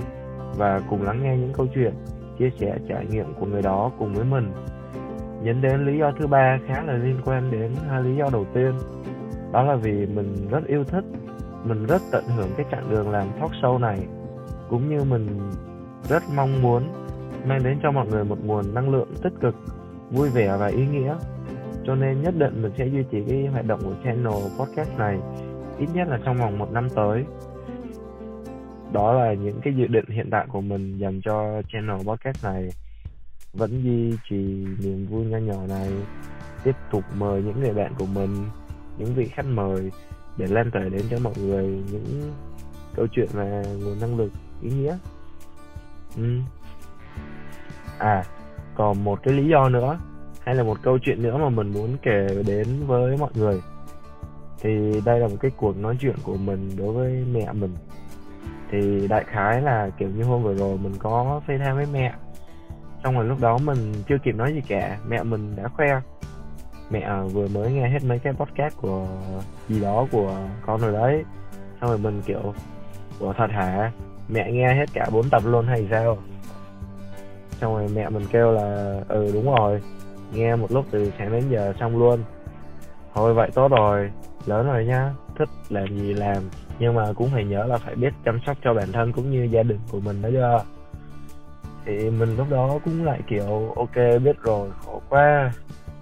và 0.58 0.80
cùng 0.90 1.02
lắng 1.02 1.20
nghe 1.24 1.38
những 1.38 1.54
câu 1.54 1.68
chuyện, 1.76 1.94
chia 2.40 2.50
sẻ, 2.60 2.78
trải 2.90 3.06
nghiệm 3.06 3.34
của 3.40 3.46
người 3.46 3.62
đó 3.62 3.92
cùng 4.00 4.14
với 4.14 4.26
mình. 4.26 4.52
Nhấn 5.44 5.62
đến 5.62 5.86
lý 5.86 5.98
do 5.98 6.12
thứ 6.20 6.28
ba 6.28 6.58
khá 6.68 6.84
là 6.84 6.94
liên 6.94 7.18
quan 7.26 7.52
đến 7.52 7.72
hai 7.90 8.04
lý 8.04 8.16
do 8.16 8.26
đầu 8.34 8.46
tiên. 8.54 8.72
Đó 9.54 9.64
là 9.64 9.76
vì 9.76 10.06
mình 10.06 10.36
rất 10.50 10.66
yêu 10.66 10.84
thích 10.84 11.04
mình 11.66 11.86
rất 11.86 12.02
tận 12.12 12.24
hưởng 12.36 12.50
cái 12.58 12.66
chặng 12.72 12.90
đường 12.90 13.10
làm 13.10 13.28
talk 13.40 13.52
show 13.52 13.80
này, 13.80 14.00
cũng 14.70 14.90
như 14.90 15.04
mình 15.04 15.52
rất 16.10 16.24
mong 16.36 16.62
muốn 16.62 16.84
mang 17.46 17.64
đến 17.64 17.80
cho 17.84 17.92
mọi 17.92 18.08
người 18.08 18.24
một 18.24 18.38
nguồn 18.44 18.74
năng 18.74 18.90
lượng 18.90 19.10
tích 19.24 19.34
cực, 19.42 19.56
vui 20.12 20.30
vẻ 20.30 20.58
và 20.60 20.68
ý 20.68 20.88
nghĩa. 20.88 21.16
Cho 21.86 21.96
nên 21.96 22.22
nhất 22.22 22.34
định 22.38 22.62
mình 22.62 22.72
sẽ 22.78 22.86
duy 22.88 23.04
trì 23.12 23.24
cái 23.30 23.46
hoạt 23.46 23.66
động 23.66 23.80
của 23.84 23.96
channel 24.04 24.34
podcast 24.60 24.98
này 24.98 25.20
ít 25.80 25.88
nhất 25.94 26.08
là 26.08 26.20
trong 26.26 26.38
vòng 26.38 26.58
một 26.58 26.72
năm 26.72 26.88
tới. 26.96 27.26
Đó 28.94 29.14
là 29.14 29.34
những 29.34 29.62
cái 29.64 29.74
dự 29.78 29.88
định 29.88 30.06
hiện 30.08 30.30
tại 30.32 30.46
của 30.52 30.62
mình 30.62 30.98
dành 30.98 31.22
cho 31.26 31.62
channel 31.74 32.08
podcast 32.08 32.46
này. 32.46 32.70
Vẫn 33.54 33.84
duy 33.84 34.18
trì 34.30 34.66
niềm 34.84 35.06
vui 35.10 35.26
nho 35.26 35.38
nhỏ 35.38 35.68
này, 35.70 35.90
tiếp 36.64 36.76
tục 36.92 37.04
mời 37.18 37.44
những 37.44 37.60
người 37.60 37.74
bạn 37.74 37.94
của 38.00 38.06
mình, 38.06 38.36
những 38.98 39.14
vị 39.16 39.28
khách 39.28 39.46
mời 39.46 39.92
để 40.38 40.48
lan 40.48 40.72
tỏa 40.72 40.82
đến 40.82 41.02
cho 41.10 41.18
mọi 41.24 41.34
người 41.38 41.66
những 41.92 42.34
câu 42.96 43.08
chuyện 43.12 43.28
và 43.34 43.64
nguồn 43.84 44.00
năng 44.02 44.18
lực, 44.18 44.32
ý 44.62 44.70
nghĩa. 44.70 44.98
Ừ. 46.18 46.40
à 47.98 48.24
còn 48.76 49.04
một 49.04 49.20
cái 49.24 49.34
lý 49.34 49.48
do 49.48 49.70
nữa, 49.70 50.00
hay 50.46 50.56
là 50.56 50.64
một 50.64 50.78
câu 50.82 50.98
chuyện 51.02 51.24
nữa 51.24 51.38
mà 51.38 51.50
mình 51.50 51.74
muốn 51.74 51.98
kể 52.02 52.28
đến 52.48 52.68
với 52.88 53.18
mọi 53.18 53.32
người. 53.36 53.62
Thì 54.62 55.02
đây 55.06 55.20
là 55.20 55.28
một 55.28 55.36
cái 55.40 55.52
cuộc 55.58 55.78
nói 55.78 55.98
chuyện 56.00 56.16
của 56.24 56.38
mình 56.38 56.70
đối 56.78 56.94
với 56.94 57.26
mẹ 57.34 57.54
mình. 57.54 57.76
Thì 58.72 59.08
đại 59.08 59.24
khái 59.24 59.62
là 59.62 59.90
kiểu 59.98 60.10
như 60.10 60.24
hôm 60.24 60.44
vừa 60.44 60.56
rồi 60.56 60.78
mình 60.78 60.94
có 61.00 61.42
phê 61.48 61.58
tham 61.66 61.76
với 61.76 61.86
mẹ. 61.94 62.14
Xong 63.04 63.16
rồi 63.16 63.26
lúc 63.26 63.40
đó 63.42 63.58
mình 63.58 63.94
chưa 64.10 64.18
kịp 64.24 64.36
nói 64.36 64.54
gì 64.54 64.62
cả, 64.68 64.98
mẹ 65.08 65.24
mình 65.24 65.56
đã 65.56 65.68
khoe 65.68 66.02
mẹ 66.90 67.00
à, 67.00 67.22
vừa 67.22 67.48
mới 67.48 67.72
nghe 67.72 67.90
hết 67.90 68.04
mấy 68.04 68.20
cái 68.20 68.34
podcast 68.34 68.78
của, 68.78 69.08
gì 69.70 69.82
đó 69.82 70.08
của 70.12 70.36
con 70.66 70.82
rồi 70.82 70.94
đấy. 70.94 71.24
Xong 71.82 71.90
rồi 71.90 71.98
mình 71.98 72.22
kiểu 72.26 72.54
của 73.20 73.34
thật 73.38 73.48
hả? 73.52 73.92
Mẹ 74.30 74.52
nghe 74.52 74.76
hết 74.76 74.86
cả 74.94 75.08
bốn 75.12 75.30
tập 75.30 75.42
luôn 75.46 75.66
hay 75.68 75.88
sao? 75.92 76.18
Xong 77.62 77.74
rồi 77.74 77.88
mẹ 77.96 78.10
mình 78.10 78.26
kêu 78.32 78.52
là 78.52 78.98
ừ 79.08 79.32
đúng 79.34 79.56
rồi. 79.56 79.82
Nghe 80.34 80.56
một 80.56 80.72
lúc 80.72 80.86
từ 80.92 81.12
sáng 81.18 81.32
đến 81.32 81.44
giờ 81.50 81.74
xong 81.80 81.98
luôn. 81.98 82.24
Thôi, 83.14 83.34
vậy 83.34 83.50
tốt 83.54 83.72
rồi. 83.72 84.12
Lớn 84.46 84.68
rồi 84.68 84.86
nhá. 84.86 85.14
Thích 85.40 85.50
làm 85.70 85.88
gì 85.88 86.14
làm. 86.14 86.44
Nhưng 86.80 86.94
mà 86.94 87.14
cũng 87.16 87.30
phải 87.34 87.46
nhớ 87.46 87.66
là 87.66 87.78
phải 87.78 87.96
biết 87.96 88.14
chăm 88.26 88.40
sóc 88.46 88.58
cho 88.64 88.74
bản 88.74 88.92
thân 88.92 89.14
cũng 89.14 89.32
như 89.32 89.44
gia 89.44 89.64
đình 89.64 89.80
của 89.92 90.00
mình 90.00 90.22
đó 90.22 90.30
chưa? 90.32 90.64
Thì 91.86 92.10
mình 92.10 92.38
lúc 92.38 92.48
đó 92.50 92.80
cũng 92.86 93.06
lại 93.06 93.20
kiểu, 93.28 93.74
ok, 93.76 93.96
biết 94.24 94.42
rồi, 94.42 94.70
khổ 94.86 95.02
quá 95.10 95.52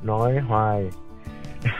nói 0.03 0.37
hoài. 0.37 0.89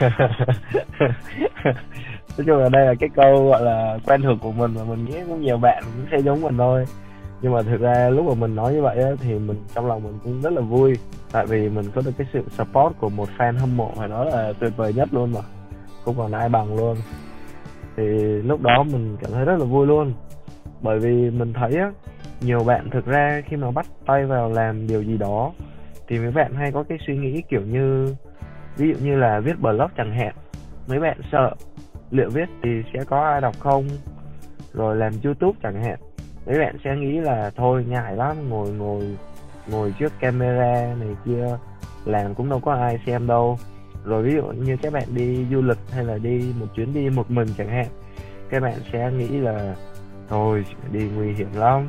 Nói 2.38 2.44
chung 2.46 2.58
là 2.58 2.68
đây 2.68 2.86
là 2.86 2.94
cái 3.00 3.08
câu 3.14 3.48
gọi 3.48 3.62
là 3.62 3.98
quen 4.06 4.22
thuộc 4.22 4.38
của 4.40 4.52
mình 4.52 4.72
và 4.74 4.84
mình 4.84 5.04
nghĩ 5.04 5.18
cũng 5.28 5.40
nhiều 5.40 5.56
bạn 5.56 5.82
cũng 5.82 6.06
sẽ 6.10 6.18
giống 6.18 6.40
mình 6.40 6.58
thôi. 6.58 6.84
Nhưng 7.42 7.52
mà 7.52 7.62
thực 7.62 7.80
ra 7.80 8.10
lúc 8.10 8.26
mà 8.26 8.34
mình 8.34 8.54
nói 8.54 8.72
như 8.72 8.82
vậy 8.82 9.02
á, 9.02 9.10
thì 9.20 9.38
mình 9.38 9.56
trong 9.74 9.86
lòng 9.86 10.02
mình 10.02 10.18
cũng 10.24 10.42
rất 10.42 10.52
là 10.52 10.60
vui. 10.60 10.94
Tại 11.32 11.46
vì 11.46 11.68
mình 11.68 11.84
có 11.94 12.02
được 12.04 12.12
cái 12.18 12.26
sự 12.32 12.42
support 12.50 12.96
của 13.00 13.08
một 13.08 13.28
fan 13.38 13.58
hâm 13.58 13.76
mộ 13.76 13.92
phải 13.96 14.08
nói 14.08 14.30
là 14.30 14.52
tuyệt 14.60 14.76
vời 14.76 14.92
nhất 14.92 15.08
luôn 15.12 15.32
mà. 15.32 15.40
Không 16.04 16.14
còn 16.18 16.32
ai 16.32 16.48
bằng 16.48 16.76
luôn. 16.76 16.96
Thì 17.96 18.04
lúc 18.42 18.62
đó 18.62 18.82
mình 18.82 19.16
cảm 19.20 19.32
thấy 19.32 19.44
rất 19.44 19.58
là 19.58 19.64
vui 19.64 19.86
luôn. 19.86 20.12
Bởi 20.80 20.98
vì 20.98 21.30
mình 21.30 21.52
thấy 21.52 21.72
á 21.80 21.90
nhiều 22.40 22.64
bạn 22.64 22.90
thực 22.90 23.06
ra 23.06 23.42
khi 23.46 23.56
mà 23.56 23.70
bắt 23.70 23.86
tay 24.06 24.26
vào 24.26 24.50
làm 24.50 24.86
điều 24.86 25.02
gì 25.02 25.16
đó 25.16 25.52
thì 26.08 26.18
mấy 26.18 26.30
bạn 26.30 26.54
hay 26.54 26.72
có 26.72 26.84
cái 26.88 26.98
suy 27.06 27.16
nghĩ 27.16 27.42
kiểu 27.48 27.60
như, 27.60 28.14
ví 28.76 28.88
dụ 28.88 28.94
như 29.06 29.16
là 29.16 29.40
viết 29.40 29.60
blog 29.60 29.90
chẳng 29.96 30.14
hạn, 30.14 30.34
mấy 30.88 31.00
bạn 31.00 31.20
sợ 31.32 31.54
liệu 32.10 32.30
viết 32.30 32.48
thì 32.62 32.70
sẽ 32.92 33.04
có 33.04 33.24
ai 33.24 33.40
đọc 33.40 33.54
không? 33.60 33.88
Rồi 34.72 34.96
làm 34.96 35.12
youtube 35.24 35.58
chẳng 35.62 35.82
hạn, 35.82 35.98
mấy 36.46 36.58
bạn 36.58 36.76
sẽ 36.84 36.96
nghĩ 36.96 37.20
là 37.20 37.50
thôi 37.56 37.84
ngại 37.88 38.16
lắm, 38.16 38.48
ngồi 38.48 38.70
ngồi 38.70 39.16
ngồi 39.68 39.94
trước 39.98 40.12
camera 40.20 40.94
này 41.00 41.16
kia, 41.24 41.46
làm 42.04 42.34
cũng 42.34 42.48
đâu 42.48 42.60
có 42.60 42.74
ai 42.74 42.98
xem 43.06 43.26
đâu. 43.26 43.58
Rồi 44.04 44.22
ví 44.22 44.34
dụ 44.34 44.42
như 44.42 44.76
các 44.82 44.92
bạn 44.92 45.04
đi 45.14 45.46
du 45.50 45.62
lịch 45.62 45.78
hay 45.90 46.04
là 46.04 46.18
đi 46.18 46.54
một 46.60 46.66
chuyến 46.74 46.94
đi 46.94 47.10
một 47.10 47.30
mình 47.30 47.48
chẳng 47.58 47.68
hạn, 47.68 47.86
các 48.50 48.62
bạn 48.62 48.74
sẽ 48.92 49.10
nghĩ 49.12 49.28
là 49.28 49.74
thôi, 50.28 50.64
đi 50.92 51.08
nguy 51.16 51.32
hiểm 51.32 51.48
lắm, 51.54 51.88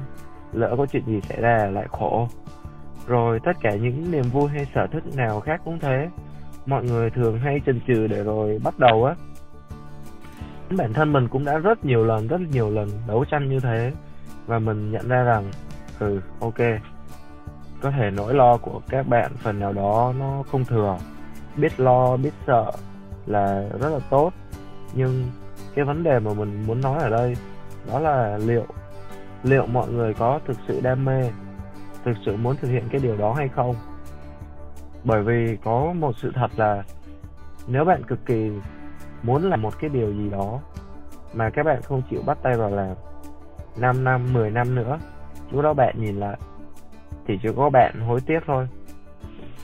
lỡ 0.54 0.76
có 0.78 0.86
chuyện 0.86 1.04
gì 1.06 1.22
xảy 1.22 1.42
ra 1.42 1.70
lại 1.74 1.86
khổ 1.92 2.28
rồi 3.08 3.40
tất 3.40 3.52
cả 3.62 3.76
những 3.76 4.12
niềm 4.12 4.24
vui 4.24 4.50
hay 4.50 4.68
sở 4.76 4.88
thích 4.88 5.04
nào 5.16 5.40
khác 5.40 5.62
cũng 5.66 5.80
thế. 5.80 6.10
Mọi 6.66 6.84
người 6.84 7.10
thường 7.10 7.40
hay 7.40 7.62
chần 7.66 7.82
chừ 7.88 8.08
để 8.08 8.24
rồi 8.24 8.60
bắt 8.64 8.80
đầu 8.80 9.06
á. 9.06 9.16
Bản 10.78 10.94
thân 10.94 11.14
mình 11.14 11.28
cũng 11.28 11.46
đã 11.46 11.58
rất 11.58 11.86
nhiều 11.86 12.06
lần, 12.06 12.28
rất 12.28 12.42
nhiều 12.52 12.70
lần 12.70 12.90
đấu 13.08 13.26
tranh 13.26 13.50
như 13.50 13.60
thế. 13.60 13.92
Và 14.46 14.60
mình 14.60 14.92
nhận 14.92 15.08
ra 15.08 15.24
rằng 15.24 15.44
ừ 16.00 16.22
ok, 16.40 16.60
có 17.82 17.92
thể 17.92 18.12
nỗi 18.12 18.34
lo 18.34 18.58
của 18.58 18.82
các 18.90 19.08
bạn 19.08 19.32
phần 19.44 19.60
nào 19.60 19.74
đó 19.74 20.14
nó 20.20 20.44
không 20.52 20.66
thừa. 20.66 20.98
Biết 21.58 21.80
lo, 21.80 22.18
biết 22.18 22.34
sợ 22.48 22.72
là 23.26 23.64
rất 23.82 23.90
là 23.90 24.00
tốt. 24.10 24.32
Nhưng 24.94 25.26
cái 25.76 25.86
vấn 25.86 26.04
đề 26.04 26.20
mà 26.20 26.34
mình 26.34 26.64
muốn 26.68 26.82
nói 26.82 27.04
ở 27.04 27.10
đây 27.10 27.36
đó 27.88 28.00
là 28.00 28.38
liệu 28.38 28.66
liệu 29.44 29.66
mọi 29.66 29.88
người 29.90 30.14
có 30.14 30.40
thực 30.48 30.58
sự 30.68 30.82
đam 30.82 31.06
mê 31.06 31.32
thực 32.06 32.18
sự 32.26 32.36
muốn 32.36 32.56
thực 32.56 32.68
hiện 32.68 32.84
cái 32.92 33.02
điều 33.04 33.18
đó 33.18 33.34
hay 33.34 33.48
không? 33.48 33.76
Bởi 35.04 35.24
vì 35.24 35.58
có 35.64 35.94
một 35.94 36.12
sự 36.22 36.32
thật 36.36 36.52
là 36.56 36.84
nếu 37.68 37.86
bạn 37.86 38.04
cực 38.04 38.26
kỳ 38.26 38.52
muốn 39.24 39.50
làm 39.50 39.62
một 39.62 39.80
cái 39.80 39.90
điều 39.90 40.14
gì 40.14 40.30
đó 40.30 40.60
mà 41.34 41.50
các 41.50 41.64
bạn 41.64 41.82
không 41.82 42.02
chịu 42.10 42.22
bắt 42.26 42.38
tay 42.44 42.58
vào 42.58 42.70
làm 42.70 42.96
5 43.78 44.04
năm, 44.04 44.34
10 44.34 44.52
năm 44.52 44.76
nữa 44.76 45.00
lúc 45.52 45.64
đó 45.64 45.74
bạn 45.74 45.96
nhìn 46.00 46.16
lại 46.16 46.38
thì 47.28 47.40
chỉ 47.44 47.50
có 47.56 47.70
bạn 47.70 48.00
hối 48.00 48.20
tiếc 48.26 48.40
thôi. 48.48 48.68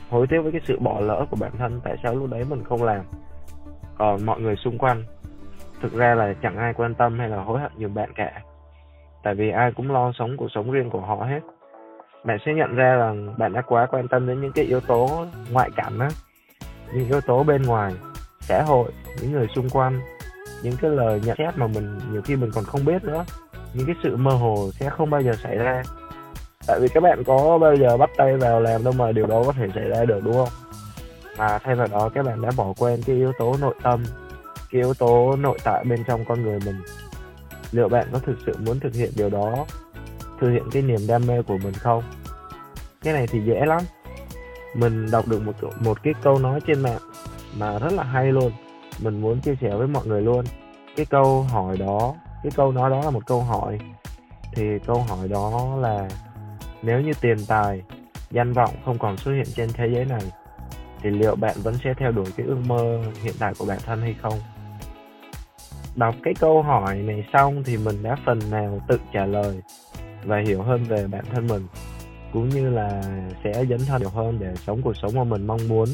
Hối 0.10 0.28
tiếc 0.28 0.42
với 0.42 0.52
cái 0.52 0.62
sự 0.68 0.80
bỏ 0.80 1.00
lỡ 1.00 1.26
của 1.30 1.38
bản 1.40 1.52
thân 1.58 1.82
tại 1.84 1.96
sao 2.04 2.16
lúc 2.16 2.30
đấy 2.30 2.46
mình 2.50 2.64
không 2.64 2.84
làm? 2.84 3.02
Còn 3.98 4.26
mọi 4.26 4.42
người 4.42 4.56
xung 4.56 4.78
quanh 4.78 5.04
thực 5.82 5.94
ra 5.94 6.16
là 6.16 6.34
chẳng 6.42 6.58
ai 6.58 6.74
quan 6.74 6.96
tâm 6.96 7.20
hay 7.20 7.30
là 7.30 7.44
hối 7.44 7.60
hận 7.60 7.72
nhiều 7.78 7.90
bạn 7.90 8.14
cả. 8.16 8.42
Tại 9.24 9.36
vì 9.36 9.50
ai 9.50 9.72
cũng 9.72 9.92
lo 9.92 10.12
sống 10.12 10.38
cuộc 10.38 10.48
sống 10.52 10.72
riêng 10.72 10.90
của 10.90 11.02
họ 11.02 11.16
hết 11.16 11.40
bạn 12.24 12.38
sẽ 12.46 12.54
nhận 12.54 12.76
ra 12.76 12.96
rằng 12.96 13.38
bạn 13.38 13.54
đã 13.54 13.62
quá 13.62 13.88
quan 13.92 14.08
tâm 14.08 14.28
đến 14.28 14.42
những 14.42 14.52
cái 14.52 14.66
yếu 14.66 14.80
tố 14.80 15.26
ngoại 15.52 15.70
cảnh 15.76 16.00
á. 16.00 16.10
Những 16.94 17.08
yếu 17.08 17.22
tố 17.22 17.44
bên 17.44 17.62
ngoài, 17.62 17.94
xã 18.40 18.64
hội, 18.64 18.92
những 19.22 19.32
người 19.32 19.48
xung 19.56 19.70
quanh, 19.70 20.02
những 20.64 20.74
cái 20.82 20.92
lời 20.92 21.22
nhận 21.26 21.38
xét 21.38 21.58
mà 21.58 21.68
mình 21.68 22.00
nhiều 22.12 22.22
khi 22.22 22.36
mình 22.36 22.52
còn 22.54 22.64
không 22.64 22.86
biết 22.86 23.04
nữa. 23.04 23.26
Những 23.74 23.86
cái 23.86 23.96
sự 24.04 24.16
mơ 24.16 24.32
hồ 24.32 24.70
sẽ 24.80 24.90
không 24.90 25.10
bao 25.10 25.22
giờ 25.22 25.32
xảy 25.44 25.58
ra. 25.58 25.84
Tại 26.68 26.80
vì 26.80 26.88
các 26.88 27.04
bạn 27.04 27.24
có 27.24 27.58
bao 27.58 27.76
giờ 27.76 27.98
bắt 27.98 28.10
tay 28.18 28.38
vào 28.38 28.62
làm 28.62 28.84
đâu 28.84 28.94
mà 28.98 29.12
điều 29.12 29.28
đó 29.28 29.44
có 29.46 29.52
thể 29.52 29.68
xảy 29.76 29.90
ra 29.90 30.06
được, 30.06 30.20
đúng 30.24 30.34
không? 30.34 30.50
Mà 31.38 31.58
thay 31.58 31.76
vào 31.76 31.88
đó, 31.88 32.10
các 32.16 32.26
bạn 32.26 32.42
đã 32.42 32.50
bỏ 32.58 32.74
quên 32.78 33.00
cái 33.06 33.16
yếu 33.16 33.32
tố 33.40 33.56
nội 33.62 33.76
tâm, 33.84 34.04
cái 34.72 34.82
yếu 34.82 34.94
tố 34.94 35.36
nội 35.36 35.58
tại 35.64 35.84
bên 35.84 36.04
trong 36.08 36.26
con 36.26 36.44
người 36.44 36.60
mình. 36.66 36.76
Liệu 37.72 37.90
bạn 37.90 38.08
có 38.12 38.20
thực 38.20 38.36
sự 38.46 38.54
muốn 38.66 38.80
thực 38.80 38.94
hiện 38.94 39.12
điều 39.16 39.30
đó? 39.30 39.66
Thực 40.42 40.50
hiện 40.52 40.64
cái 40.72 40.82
niềm 40.82 41.00
đam 41.08 41.28
mê 41.28 41.42
của 41.42 41.58
mình 41.58 41.74
không? 41.74 42.04
Cái 43.04 43.14
này 43.14 43.28
thì 43.28 43.40
dễ 43.46 43.66
lắm. 43.66 43.82
Mình 44.76 45.12
đọc 45.12 45.28
được 45.28 45.42
một 45.42 45.54
một 45.80 46.04
cái 46.04 46.14
câu 46.24 46.40
nói 46.40 46.60
trên 46.68 46.82
mạng 46.82 47.00
mà 47.58 47.80
rất 47.80 47.94
là 47.94 48.04
hay 48.04 48.32
luôn. 48.32 48.52
Mình 49.02 49.22
muốn 49.22 49.40
chia 49.42 49.56
sẻ 49.62 49.70
với 49.76 49.88
mọi 49.88 50.06
người 50.06 50.22
luôn. 50.22 50.46
Cái 50.96 51.06
câu 51.06 51.42
hỏi 51.42 51.78
đó, 51.78 52.16
cái 52.44 52.52
câu 52.56 52.72
nói 52.72 52.90
đó 52.90 53.02
là 53.04 53.10
một 53.10 53.26
câu 53.26 53.42
hỏi. 53.42 53.80
Thì 54.54 54.64
câu 54.86 55.06
hỏi 55.10 55.28
đó 55.28 55.76
là, 55.80 56.08
nếu 56.82 57.02
như 57.02 57.12
tiền 57.22 57.38
tài, 57.48 57.82
danh 58.32 58.54
vọng 58.54 58.74
không 58.86 59.00
còn 59.00 59.18
xuất 59.18 59.32
hiện 59.32 59.46
trên 59.56 59.70
thế 59.74 59.88
giới 59.94 60.06
này, 60.06 60.22
thì 61.02 61.10
liệu 61.10 61.36
bạn 61.36 61.56
vẫn 61.64 61.76
sẽ 61.84 61.94
theo 61.98 62.12
đuổi 62.12 62.26
cái 62.38 62.46
ước 62.46 62.58
mơ 62.66 63.02
hiện 63.24 63.36
tại 63.40 63.54
của 63.60 63.66
bản 63.66 63.80
thân 63.86 64.02
hay 64.02 64.16
không? 64.22 64.40
Đọc 65.96 66.16
cái 66.24 66.34
câu 66.40 66.62
hỏi 66.62 66.96
này 66.96 67.26
xong 67.34 67.64
thì 67.64 67.78
mình 67.78 68.04
đã 68.04 68.18
phần 68.26 68.40
nào 68.52 68.80
tự 68.88 69.00
trả 69.14 69.26
lời 69.26 69.62
và 70.26 70.38
hiểu 70.38 70.62
hơn 70.62 70.84
về 70.84 71.08
bản 71.08 71.26
thân 71.32 71.48
mình, 71.48 71.68
cũng 72.34 72.50
như 72.50 72.70
là 72.70 73.02
sẽ 73.44 73.66
dấn 73.66 73.80
thân 73.88 74.02
nhiều 74.02 74.10
hơn 74.10 74.40
để 74.40 74.56
sống 74.56 74.82
cuộc 74.82 74.94
sống 75.02 75.12
mà 75.16 75.24
mình 75.24 75.48
mong 75.48 75.68
muốn. 75.68 75.86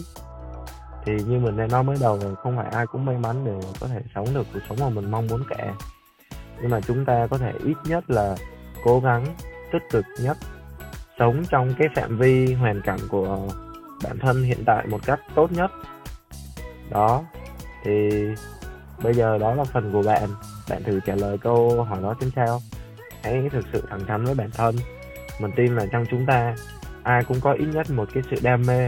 Thì 1.06 1.14
như 1.14 1.40
mình 1.40 1.58
đã 1.58 1.68
nói 1.68 1.84
mới 1.84 1.98
đầu 2.02 2.20
rồi 2.20 2.36
không 2.36 2.58
phải 2.58 2.68
ai 2.72 2.88
cũng 2.88 3.06
may 3.06 3.18
mắn 3.18 3.46
để 3.46 3.52
có 3.80 3.88
thể 3.88 4.02
sống 4.16 4.28
được 4.34 4.48
cuộc 4.54 4.60
sống 4.70 4.78
mà 4.82 4.90
mình 4.90 5.12
mong 5.12 5.28
muốn 5.28 5.44
cả. 5.50 5.74
Nhưng 6.62 6.72
mà 6.72 6.82
chúng 6.82 7.06
ta 7.06 7.28
có 7.28 7.38
thể 7.38 7.54
ít 7.64 7.78
nhất 7.86 8.10
là 8.10 8.36
cố 8.84 9.00
gắng, 9.00 9.26
tích 9.72 9.84
cực 9.92 10.06
nhất, 10.20 10.38
sống 11.20 11.44
trong 11.50 11.74
cái 11.80 11.88
phạm 11.96 12.18
vi, 12.18 12.54
hoàn 12.54 12.82
cảnh 12.82 13.00
của 13.10 13.48
bản 14.04 14.20
thân 14.20 14.44
hiện 14.44 14.64
tại 14.66 14.88
một 14.88 15.00
cách 15.06 15.20
tốt 15.36 15.52
nhất. 15.52 15.72
Đó, 16.90 17.24
thì 17.84 18.10
bây 19.04 19.14
giờ 19.14 19.38
đó 19.38 19.54
là 19.54 19.64
phần 19.64 19.92
của 19.94 20.04
bạn. 20.04 20.30
Bạn 20.70 20.84
thử 20.84 21.00
trả 21.06 21.16
lời 21.16 21.38
câu 21.38 21.84
hỏi 21.84 22.00
đó 22.02 22.16
xem 22.22 22.32
sao 22.36 22.60
hãy 23.32 23.50
thực 23.50 23.66
sự 23.74 23.84
thẳng 23.90 24.06
thắn 24.08 24.24
với 24.24 24.36
bản 24.36 24.52
thân. 24.52 24.76
Mình 25.40 25.52
tin 25.56 25.76
là 25.76 25.86
trong 25.92 26.06
chúng 26.12 26.26
ta, 26.26 26.56
ai 27.04 27.24
cũng 27.24 27.42
có 27.42 27.54
ít 27.54 27.66
nhất 27.74 27.92
một 27.92 28.10
cái 28.14 28.24
sự 28.32 28.38
đam 28.44 28.62
mê, 28.68 28.88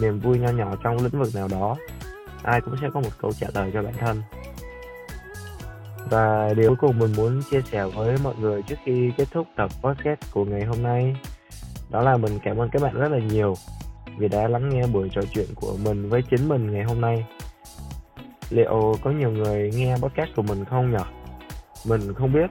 niềm 0.00 0.18
vui 0.18 0.38
nho 0.38 0.48
nhỏ 0.48 0.74
trong 0.82 0.96
lĩnh 0.96 1.22
vực 1.22 1.34
nào 1.34 1.48
đó. 1.48 1.76
Ai 2.42 2.60
cũng 2.60 2.74
sẽ 2.80 2.88
có 2.94 3.00
một 3.00 3.10
câu 3.20 3.32
trả 3.32 3.46
lời 3.54 3.70
cho 3.74 3.82
bản 3.82 3.94
thân. 3.98 4.22
Và 6.10 6.54
điều 6.56 6.68
cuối 6.68 6.76
cùng 6.80 6.98
mình 6.98 7.12
muốn 7.16 7.42
chia 7.50 7.60
sẻ 7.72 7.84
với 7.84 8.16
mọi 8.24 8.34
người 8.40 8.62
trước 8.62 8.78
khi 8.84 9.12
kết 9.16 9.28
thúc 9.32 9.46
tập 9.56 9.70
podcast 9.82 10.20
của 10.32 10.44
ngày 10.44 10.64
hôm 10.64 10.82
nay, 10.82 11.16
đó 11.90 12.02
là 12.02 12.16
mình 12.16 12.38
cảm 12.44 12.56
ơn 12.56 12.68
các 12.72 12.82
bạn 12.82 12.94
rất 12.94 13.12
là 13.12 13.18
nhiều 13.18 13.54
vì 14.18 14.28
đã 14.28 14.48
lắng 14.48 14.68
nghe 14.68 14.86
buổi 14.86 15.08
trò 15.12 15.20
chuyện 15.32 15.46
của 15.54 15.76
mình 15.84 16.08
với 16.08 16.22
chính 16.30 16.48
mình 16.48 16.72
ngày 16.72 16.84
hôm 16.84 17.00
nay. 17.00 17.26
Liệu 18.50 18.94
có 19.02 19.10
nhiều 19.10 19.30
người 19.30 19.70
nghe 19.74 19.96
podcast 20.02 20.30
của 20.36 20.42
mình 20.42 20.64
không 20.64 20.90
nhỉ? 20.90 21.04
Mình 21.86 22.14
không 22.14 22.32
biết 22.32 22.50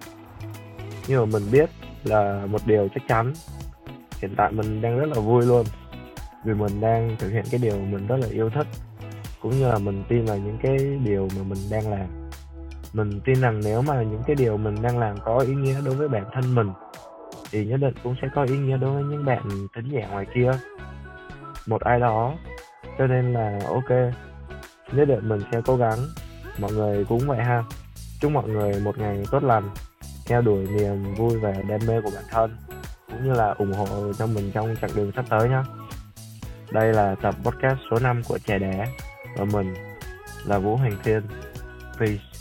nhưng 1.08 1.20
mà 1.20 1.26
mình 1.26 1.52
biết 1.52 1.70
là 2.04 2.46
một 2.46 2.62
điều 2.66 2.88
chắc 2.96 3.04
chắn, 3.08 3.34
hiện 4.22 4.34
tại 4.38 4.52
mình 4.52 4.82
đang 4.82 5.00
rất 5.00 5.06
là 5.16 5.22
vui 5.22 5.46
luôn. 5.46 5.66
Vì 6.46 6.54
mình 6.54 6.82
đang 6.82 7.16
thực 7.20 7.30
hiện 7.30 7.46
cái 7.52 7.60
điều 7.64 7.80
mình 7.80 8.08
rất 8.08 8.18
là 8.18 8.28
yêu 8.32 8.50
thích, 8.50 8.68
cũng 9.42 9.52
như 9.52 9.68
là 9.68 9.78
mình 9.78 10.04
tin 10.10 10.26
vào 10.26 10.38
những 10.38 10.58
cái 10.64 10.78
điều 11.04 11.28
mà 11.38 11.44
mình 11.44 11.60
đang 11.72 11.92
làm. 11.92 12.08
Mình 12.94 13.22
tin 13.26 13.42
rằng 13.42 13.62
nếu 13.64 13.82
mà 13.82 14.04
những 14.04 14.22
cái 14.28 14.36
điều 14.36 14.58
mình 14.58 14.82
đang 14.82 15.00
làm 15.00 15.16
có 15.26 15.40
ý 15.40 15.54
nghĩa 15.54 15.82
đối 15.86 15.96
với 15.96 16.08
bản 16.08 16.26
thân 16.34 16.56
mình, 16.56 16.70
thì 17.52 17.66
nhất 17.66 17.78
định 17.78 17.94
cũng 18.04 18.16
sẽ 18.22 18.28
có 18.36 18.44
ý 18.44 18.58
nghĩa 18.58 18.78
đối 18.78 18.94
với 18.94 19.04
những 19.04 19.26
bạn 19.26 19.50
tính 19.76 19.90
nhẹ 19.92 20.08
ngoài 20.12 20.26
kia. 20.36 20.52
Một 21.68 21.82
ai 21.82 22.00
đó, 22.00 22.34
cho 22.98 23.08
nên 23.08 23.34
là 23.34 23.60
ok, 23.68 23.90
nhất 24.92 25.06
định 25.06 25.30
mình 25.30 25.42
sẽ 25.52 25.62
cố 25.66 25.78
gắng. 25.78 26.00
Mọi 26.60 26.72
người 26.72 27.06
cũng 27.06 27.20
vậy 27.28 27.40
ha. 27.40 27.64
Chúc 28.22 28.32
mọi 28.32 28.50
người 28.50 28.80
một 28.80 28.98
ngày 28.98 29.24
tốt 29.32 29.44
lành 29.44 29.70
theo 30.26 30.42
đuổi 30.42 30.68
niềm 30.68 31.16
vui 31.16 31.40
và 31.40 31.52
đam 31.52 31.80
mê 31.88 32.02
của 32.02 32.12
bản 32.16 32.24
thân, 32.30 32.58
cũng 33.08 33.24
như 33.24 33.34
là 33.34 33.52
ủng 33.58 33.74
hộ 33.74 34.14
cho 34.14 34.28
mình 34.28 34.52
trong 34.54 34.76
chặng 34.82 34.96
đường 34.96 35.12
sắp 35.16 35.26
tới 35.30 35.50
nhé 35.50 35.62
đây 36.74 36.94
là 36.94 37.16
tập 37.22 37.36
podcast 37.44 37.80
số 37.92 38.00
5 38.00 38.22
của 38.28 38.38
trẻ 38.38 38.60
đẻ 38.60 38.86
và 39.38 39.46
mình 39.46 39.74
là 40.46 40.58
Vũ 40.60 40.76
Hành 40.76 40.98
Thiên. 41.04 41.22
Peace. 42.00 42.33